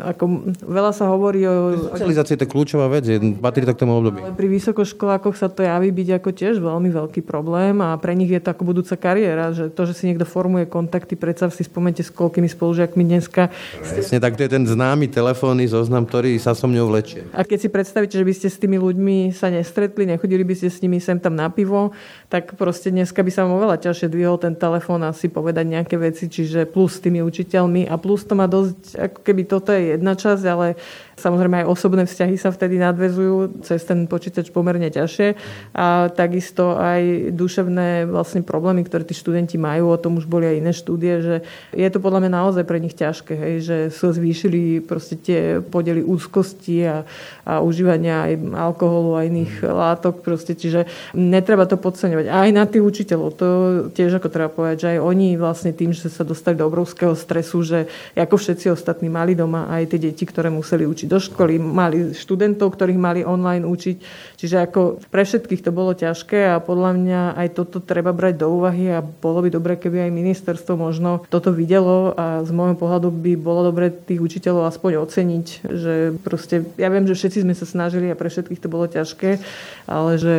ako 0.00 0.24
veľa 0.62 0.92
sa 0.94 1.10
hovorí 1.10 1.42
o... 1.44 1.74
Socializácia 1.90 2.38
je 2.38 2.42
to 2.46 2.48
kľúčová 2.48 2.86
vec, 2.86 3.10
patrí 3.42 3.66
tak 3.66 3.76
tomu 3.76 3.98
období. 3.98 4.22
Ale 4.22 4.38
pri 4.38 4.46
vysokoškolákoch 4.46 5.34
sa 5.34 5.50
to 5.50 5.66
javí 5.66 5.90
byť 5.90 6.22
ako 6.22 6.30
tiež 6.30 6.54
veľmi 6.62 6.94
veľký 6.94 7.26
problém 7.26 7.82
a 7.82 7.98
pre 7.98 8.14
nich 8.14 8.30
je 8.30 8.38
to 8.38 8.54
ako 8.54 8.62
budúca 8.62 8.94
kariéra, 8.94 9.50
že 9.50 9.68
to, 9.74 9.82
že 9.84 9.98
si 9.98 10.06
niekto 10.06 10.22
formuje 10.22 10.70
kontakty, 10.70 11.18
predsa 11.18 11.50
si 11.50 11.66
spomente 11.66 12.06
s 12.06 12.14
koľkými 12.14 12.46
spolužiakmi 12.46 13.02
dneska. 13.02 13.50
Presne, 13.82 14.22
tak 14.22 14.38
to 14.38 14.46
je 14.46 14.50
ten 14.54 14.62
známy 14.62 15.10
telefónny 15.10 15.66
zoznam, 15.66 16.06
ktorý 16.06 16.38
sa 16.38 16.54
so 16.54 16.70
mňou 16.70 16.86
vlečie. 16.94 17.26
A 17.34 17.42
keď 17.42 17.58
si 17.66 17.68
predstavíte, 17.68 18.14
že 18.14 18.24
by 18.24 18.34
ste 18.38 18.48
s 18.48 18.56
tými 18.62 18.78
ľuďmi 18.78 19.34
sa 19.34 19.50
nestretli, 19.50 20.06
nechodili 20.06 20.46
by 20.46 20.54
ste 20.54 20.68
s 20.70 20.78
nimi 20.78 21.02
sem 21.02 21.18
tam 21.18 21.34
na 21.34 21.50
pivo, 21.50 21.90
tak 22.30 22.54
proste 22.54 22.94
dneska 22.94 23.24
by 23.24 23.30
sa 23.34 23.42
mu 23.48 23.58
veľa 23.58 23.82
ťažšie 23.82 24.06
dvihol 24.12 24.38
ten 24.38 24.54
telefón 24.54 25.02
a 25.02 25.10
si 25.10 25.26
povedať 25.26 25.66
nejaké 25.66 25.96
veci, 25.98 26.28
čiže 26.28 26.68
plus 26.68 27.00
s 27.00 27.02
tými 27.02 27.24
učiteľmi 27.24 27.88
a 27.88 27.96
plus 27.96 28.22
to 28.28 28.36
má 28.36 28.44
dosť, 28.52 28.80
ako 29.00 29.18
keby 29.24 29.42
toto 29.48 29.72
je 29.72 29.96
jedna 29.96 30.12
časť, 30.12 30.44
ale 30.44 30.76
Samozrejme 31.22 31.62
aj 31.62 31.70
osobné 31.70 32.02
vzťahy 32.02 32.34
sa 32.34 32.50
vtedy 32.50 32.82
nadvezujú 32.82 33.62
cez 33.62 33.78
ten 33.86 34.10
počítač 34.10 34.50
pomerne 34.50 34.90
ťažšie 34.90 35.38
a 35.70 36.10
takisto 36.10 36.74
aj 36.74 37.30
duševné 37.30 38.10
vlastne 38.10 38.42
problémy, 38.42 38.82
ktoré 38.82 39.06
tí 39.06 39.14
študenti 39.14 39.54
majú, 39.54 39.94
o 39.94 40.02
tom 40.02 40.18
už 40.18 40.26
boli 40.26 40.50
aj 40.50 40.56
iné 40.58 40.72
štúdie, 40.74 41.14
že 41.22 41.36
je 41.70 41.86
to 41.86 42.02
podľa 42.02 42.26
mňa 42.26 42.30
naozaj 42.42 42.64
pre 42.66 42.82
nich 42.82 42.98
ťažké, 42.98 43.38
hej, 43.38 43.54
že 43.62 43.76
sa 43.94 44.10
zvýšili 44.10 44.82
proste 44.82 45.14
tie 45.14 45.62
podely 45.62 46.02
úzkosti 46.02 46.90
a, 46.90 47.06
a 47.46 47.62
užívania 47.62 48.26
aj 48.26 48.32
alkoholu 48.58 49.14
a 49.14 49.22
iných 49.22 49.62
látok, 49.62 50.26
proste, 50.26 50.58
čiže 50.58 50.90
netreba 51.14 51.70
to 51.70 51.78
podceňovať. 51.78 52.26
Aj 52.26 52.50
na 52.50 52.66
tých 52.66 52.82
učiteľov, 52.82 53.28
to 53.38 53.46
tiež 53.94 54.18
ako 54.18 54.26
treba 54.26 54.50
povedať, 54.50 54.76
že 54.82 54.88
aj 54.96 54.98
oni 54.98 55.38
vlastne 55.38 55.70
tým, 55.70 55.94
že 55.94 56.10
sa 56.10 56.26
dostali 56.26 56.58
do 56.58 56.66
obrovského 56.66 57.14
stresu, 57.14 57.62
že 57.62 57.78
ako 58.18 58.34
všetci 58.34 58.74
ostatní 58.74 59.06
mali 59.06 59.38
doma 59.38 59.70
aj 59.70 59.94
tie 59.94 60.10
deti, 60.10 60.26
ktoré 60.26 60.50
museli 60.50 60.82
učiť 60.82 61.11
do 61.12 61.20
školy, 61.20 61.60
mali 61.60 62.16
študentov, 62.16 62.72
ktorých 62.72 62.96
mali 62.96 63.20
online 63.20 63.68
učiť. 63.68 63.96
Čiže 64.40 64.56
ako 64.64 64.80
pre 65.12 65.28
všetkých 65.28 65.60
to 65.60 65.68
bolo 65.68 65.92
ťažké 65.92 66.56
a 66.56 66.64
podľa 66.64 66.96
mňa 66.96 67.20
aj 67.36 67.48
toto 67.52 67.84
treba 67.84 68.16
brať 68.16 68.40
do 68.40 68.48
úvahy 68.48 68.88
a 68.88 69.04
bolo 69.04 69.44
by 69.44 69.52
dobre, 69.52 69.76
keby 69.76 70.08
aj 70.08 70.16
ministerstvo 70.16 70.80
možno 70.80 71.28
toto 71.28 71.52
videlo 71.52 72.16
a 72.16 72.40
z 72.40 72.50
môjho 72.56 72.80
pohľadu 72.80 73.12
by 73.12 73.36
bolo 73.36 73.68
dobre 73.68 73.92
tých 73.92 74.24
učiteľov 74.24 74.72
aspoň 74.72 75.04
oceniť, 75.04 75.46
že 75.68 75.94
proste, 76.24 76.64
ja 76.80 76.88
viem, 76.88 77.04
že 77.04 77.12
všetci 77.12 77.44
sme 77.44 77.52
sa 77.52 77.68
snažili 77.68 78.08
a 78.08 78.16
pre 78.16 78.32
všetkých 78.32 78.62
to 78.64 78.72
bolo 78.72 78.88
ťažké, 78.88 79.36
ale 79.84 80.16
že 80.16 80.34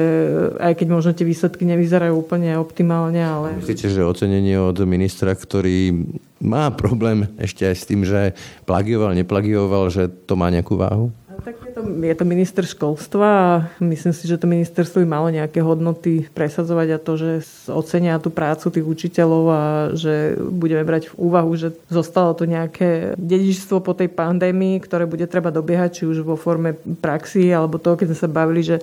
aj 0.57 0.73
keď 0.81 0.87
možno 0.89 1.11
tie 1.13 1.27
výsledky 1.27 1.69
nevyzerajú 1.69 2.17
úplne 2.17 2.57
optimálne, 2.57 3.21
ale... 3.21 3.61
Myslíte, 3.61 3.93
že 3.93 4.01
ocenenie 4.01 4.57
od 4.57 4.81
ministra, 4.89 5.37
ktorý 5.37 6.09
má 6.43 6.69
problém 6.69 7.31
ešte 7.39 7.63
aj 7.63 7.75
s 7.79 7.87
tým, 7.87 8.03
že 8.03 8.35
plagioval, 8.67 9.15
neplagioval, 9.15 9.87
že 9.89 10.11
to 10.27 10.35
má 10.35 10.51
nejakú 10.51 10.75
váhu? 10.75 11.09
Tak 11.43 11.59
je 11.59 11.75
to, 11.75 11.81
je 11.83 12.15
to 12.15 12.23
minister 12.23 12.63
školstva 12.63 13.27
a 13.27 13.51
myslím 13.83 14.15
si, 14.15 14.31
že 14.31 14.39
to 14.39 14.47
ministerstvo 14.47 15.03
by 15.03 15.07
malo 15.11 15.27
nejaké 15.27 15.59
hodnoty 15.59 16.31
presadzovať 16.31 16.87
a 16.95 17.03
to, 17.03 17.13
že 17.19 17.31
ocenia 17.67 18.15
tú 18.15 18.31
prácu 18.31 18.71
tých 18.71 18.87
učiteľov 18.87 19.43
a 19.51 19.61
že 19.91 20.39
budeme 20.39 20.87
brať 20.87 21.11
v 21.11 21.19
úvahu, 21.19 21.51
že 21.59 21.75
zostalo 21.91 22.31
to 22.31 22.47
nejaké 22.47 23.19
dedičstvo 23.19 23.83
po 23.83 23.91
tej 23.91 24.07
pandémii, 24.07 24.79
ktoré 24.79 25.03
bude 25.03 25.27
treba 25.27 25.51
dobiehať, 25.51 25.99
či 25.99 26.03
už 26.07 26.23
vo 26.23 26.39
forme 26.39 26.79
praxi 27.03 27.51
alebo 27.51 27.75
toho, 27.75 27.99
keď 27.99 28.15
sme 28.15 28.21
sa 28.23 28.31
bavili, 28.31 28.63
že 28.63 28.79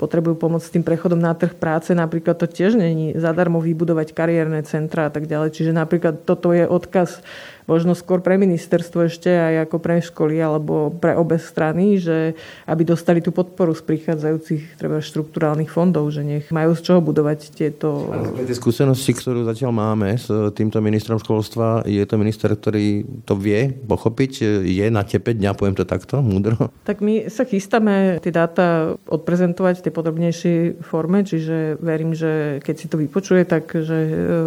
potrebujú 0.00 0.40
pomoc 0.40 0.64
s 0.64 0.72
tým 0.72 0.86
prechodom 0.86 1.20
na 1.20 1.36
trh 1.36 1.52
práce. 1.52 1.92
Napríklad 1.92 2.40
to 2.40 2.48
tiež 2.48 2.78
není 2.78 3.12
zadarmo 3.20 3.60
vybudovať 3.60 4.16
kariérne 4.16 4.64
centra 4.64 5.06
a 5.06 5.12
tak 5.12 5.28
ďalej. 5.28 5.52
Čiže 5.52 5.76
napríklad 5.76 6.24
toto 6.24 6.56
je 6.56 6.64
odkaz 6.64 7.20
možno 7.68 7.92
skôr 7.92 8.24
pre 8.24 8.40
ministerstvo 8.40 9.12
ešte 9.12 9.28
aj 9.28 9.68
ako 9.68 9.76
pre 9.76 10.00
školy 10.00 10.40
alebo 10.40 10.88
pre 10.88 11.12
obe 11.12 11.36
strany, 11.36 12.00
že 12.00 12.32
aby 12.64 12.82
dostali 12.88 13.20
tú 13.20 13.28
podporu 13.30 13.76
z 13.76 13.84
prichádzajúcich 13.84 14.80
treba 14.80 15.04
štruktúrálnych 15.04 15.68
fondov, 15.68 16.08
že 16.08 16.24
nech 16.24 16.48
majú 16.48 16.72
z 16.72 16.80
čoho 16.80 17.04
budovať 17.04 17.52
tieto... 17.52 18.08
Tie 18.40 18.56
skúsenosti, 18.56 19.12
ktorú 19.12 19.44
zatiaľ 19.44 19.76
máme 19.76 20.16
s 20.16 20.32
týmto 20.56 20.80
ministrom 20.80 21.20
školstva, 21.20 21.84
je 21.84 22.00
to 22.08 22.16
minister, 22.16 22.48
ktorý 22.48 23.04
to 23.28 23.36
vie 23.36 23.68
pochopiť, 23.68 24.64
je 24.64 24.86
na 24.88 25.04
tepe 25.04 25.36
dňa, 25.36 25.52
poviem 25.52 25.76
to 25.76 25.84
takto, 25.84 26.24
múdro? 26.24 26.72
Tak 26.88 27.04
my 27.04 27.28
sa 27.28 27.44
chystáme 27.44 28.16
tie 28.24 28.32
dáta 28.32 28.96
odprezentovať 29.04 29.78
v 29.78 29.84
tej 29.84 29.92
podrobnejšej 29.92 30.58
forme, 30.80 31.20
čiže 31.28 31.76
verím, 31.84 32.16
že 32.16 32.64
keď 32.64 32.74
si 32.80 32.86
to 32.88 32.96
vypočuje, 32.96 33.44
tak 33.44 33.68
že 33.76 33.98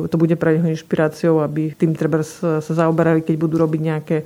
to 0.10 0.16
bude 0.18 0.34
pre 0.42 0.58
neho 0.58 0.74
inšpiráciou, 0.74 1.46
aby 1.46 1.78
tým 1.78 1.94
treba 1.94 2.26
sa 2.26 2.58
zaoberať 2.66 3.11
pripraví, 3.12 3.28
keď 3.28 3.36
budú 3.36 3.56
robiť 3.60 3.82
nejaké 3.84 4.18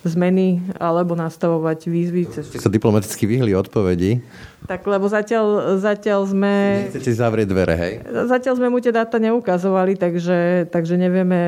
zmeny 0.00 0.64
alebo 0.80 1.12
nastavovať 1.12 1.92
výzvy. 1.92 2.24
Ste 2.32 2.56
sa 2.56 2.72
diplomaticky 2.72 3.28
vyhli 3.28 3.52
odpovedi. 3.52 4.24
Tak 4.68 4.86
lebo 4.86 5.08
zatiaľ, 5.08 5.78
zatiaľ 5.80 6.28
sme... 6.28 6.52
Nechcete 6.86 7.10
zavrieť 7.16 7.48
dvere, 7.50 7.74
hej? 7.74 7.92
Zatiaľ 8.06 8.54
sme 8.60 8.68
mu 8.68 8.78
tie 8.78 8.94
dáta 8.94 9.16
neukazovali, 9.16 9.96
takže, 9.96 10.68
takže 10.68 10.94
nevieme 11.00 11.38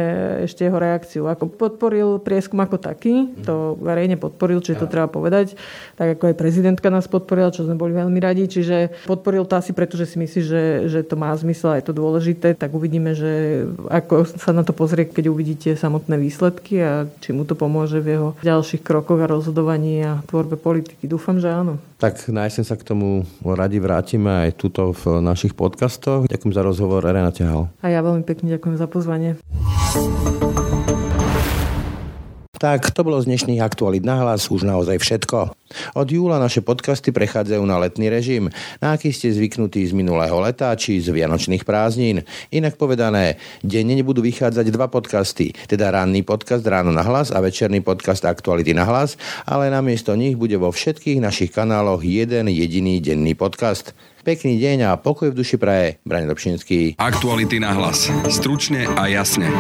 ešte 0.49 0.67
jeho 0.67 0.79
reakciu. 0.81 1.23
Ako 1.29 1.47
podporil 1.47 2.19
prieskum 2.19 2.59
ako 2.65 2.81
taký, 2.81 3.31
to 3.47 3.79
verejne 3.79 4.17
podporil, 4.17 4.59
čiže 4.59 4.83
to 4.83 4.91
treba 4.91 5.07
povedať. 5.07 5.55
Tak 5.95 6.19
ako 6.19 6.33
aj 6.33 6.37
prezidentka 6.41 6.89
nás 6.89 7.07
podporila, 7.07 7.55
čo 7.55 7.69
sme 7.69 7.79
boli 7.79 7.95
veľmi 7.95 8.19
radi. 8.19 8.49
Čiže 8.49 9.07
podporil 9.07 9.47
to 9.47 9.55
asi 9.61 9.71
preto, 9.77 9.95
že 9.95 10.09
si 10.09 10.17
myslí, 10.19 10.41
že, 10.43 10.63
že 10.91 11.01
to 11.07 11.15
má 11.15 11.31
zmysel 11.37 11.77
a 11.77 11.79
je 11.79 11.87
to 11.87 11.95
dôležité. 11.95 12.59
Tak 12.59 12.75
uvidíme, 12.75 13.15
že 13.15 13.65
ako 13.93 14.25
sa 14.25 14.51
na 14.51 14.67
to 14.67 14.75
pozrie, 14.75 15.07
keď 15.07 15.31
uvidíte 15.31 15.71
samotné 15.79 16.19
výsledky 16.19 16.81
a 16.83 17.07
či 17.23 17.31
mu 17.31 17.47
to 17.47 17.55
pomôže 17.55 18.03
v 18.03 18.19
jeho 18.19 18.29
ďalších 18.43 18.83
krokoch 18.83 19.21
a 19.23 19.31
rozhodovaní 19.31 20.03
a 20.03 20.25
tvorbe 20.27 20.59
politiky. 20.59 21.07
Dúfam, 21.07 21.39
že 21.39 21.53
áno. 21.53 21.79
Tak 22.03 22.35
na 22.35 22.51
sa 22.51 22.75
k 22.75 22.83
tomu 22.83 23.23
radi 23.47 23.79
vrátime 23.79 24.51
aj 24.51 24.59
tuto 24.59 24.91
v 24.91 25.23
našich 25.23 25.55
podcastoch. 25.55 26.27
Ďakujem 26.27 26.51
za 26.51 26.67
rozhovor, 26.67 27.07
Arena 27.07 27.31
Ťahal. 27.31 27.71
A 27.79 27.95
ja 27.95 28.03
veľmi 28.03 28.27
pekne 28.27 28.51
ďakujem 28.51 28.75
za 28.75 28.91
pozvanie. 28.91 29.39
Tak 32.63 32.95
to 32.95 33.03
bolo 33.03 33.19
z 33.19 33.27
dnešných 33.27 33.59
aktualít 33.59 34.07
na 34.07 34.23
hlas 34.23 34.47
už 34.47 34.63
naozaj 34.63 35.03
všetko. 35.03 35.51
Od 35.99 36.07
júla 36.07 36.39
naše 36.39 36.63
podcasty 36.63 37.11
prechádzajú 37.11 37.59
na 37.67 37.75
letný 37.75 38.07
režim, 38.07 38.55
na 38.79 38.95
aký 38.95 39.11
ste 39.11 39.35
zvyknutí 39.35 39.83
z 39.83 39.91
minulého 39.91 40.39
leta 40.39 40.71
či 40.79 41.03
z 41.03 41.11
vianočných 41.11 41.67
prázdnin. 41.67 42.23
Inak 42.55 42.79
povedané, 42.79 43.43
denne 43.67 43.99
nebudú 43.99 44.23
vychádzať 44.23 44.71
dva 44.71 44.87
podcasty, 44.87 45.51
teda 45.67 45.91
ranný 45.91 46.23
podcast 46.23 46.63
Ráno 46.63 46.95
na 46.95 47.03
hlas 47.03 47.35
a 47.35 47.43
večerný 47.43 47.83
podcast 47.83 48.23
Aktuality 48.23 48.79
na 48.79 48.87
hlas, 48.87 49.19
ale 49.43 49.67
namiesto 49.67 50.15
nich 50.15 50.39
bude 50.39 50.55
vo 50.55 50.71
všetkých 50.71 51.19
našich 51.19 51.51
kanáloch 51.51 52.07
jeden 52.07 52.47
jediný 52.47 53.03
denný 53.03 53.35
podcast. 53.35 53.91
Pekný 54.23 54.63
deň 54.63 54.87
a 54.87 54.91
pokoj 55.03 55.35
v 55.35 55.39
duši 55.43 55.59
praje. 55.59 55.99
Brane 56.07 56.31
Dobšinský. 56.31 56.95
Aktuality 57.03 57.59
na 57.59 57.75
hlas. 57.75 58.07
Stručne 58.31 58.87
a 58.95 59.11
jasne. 59.11 59.51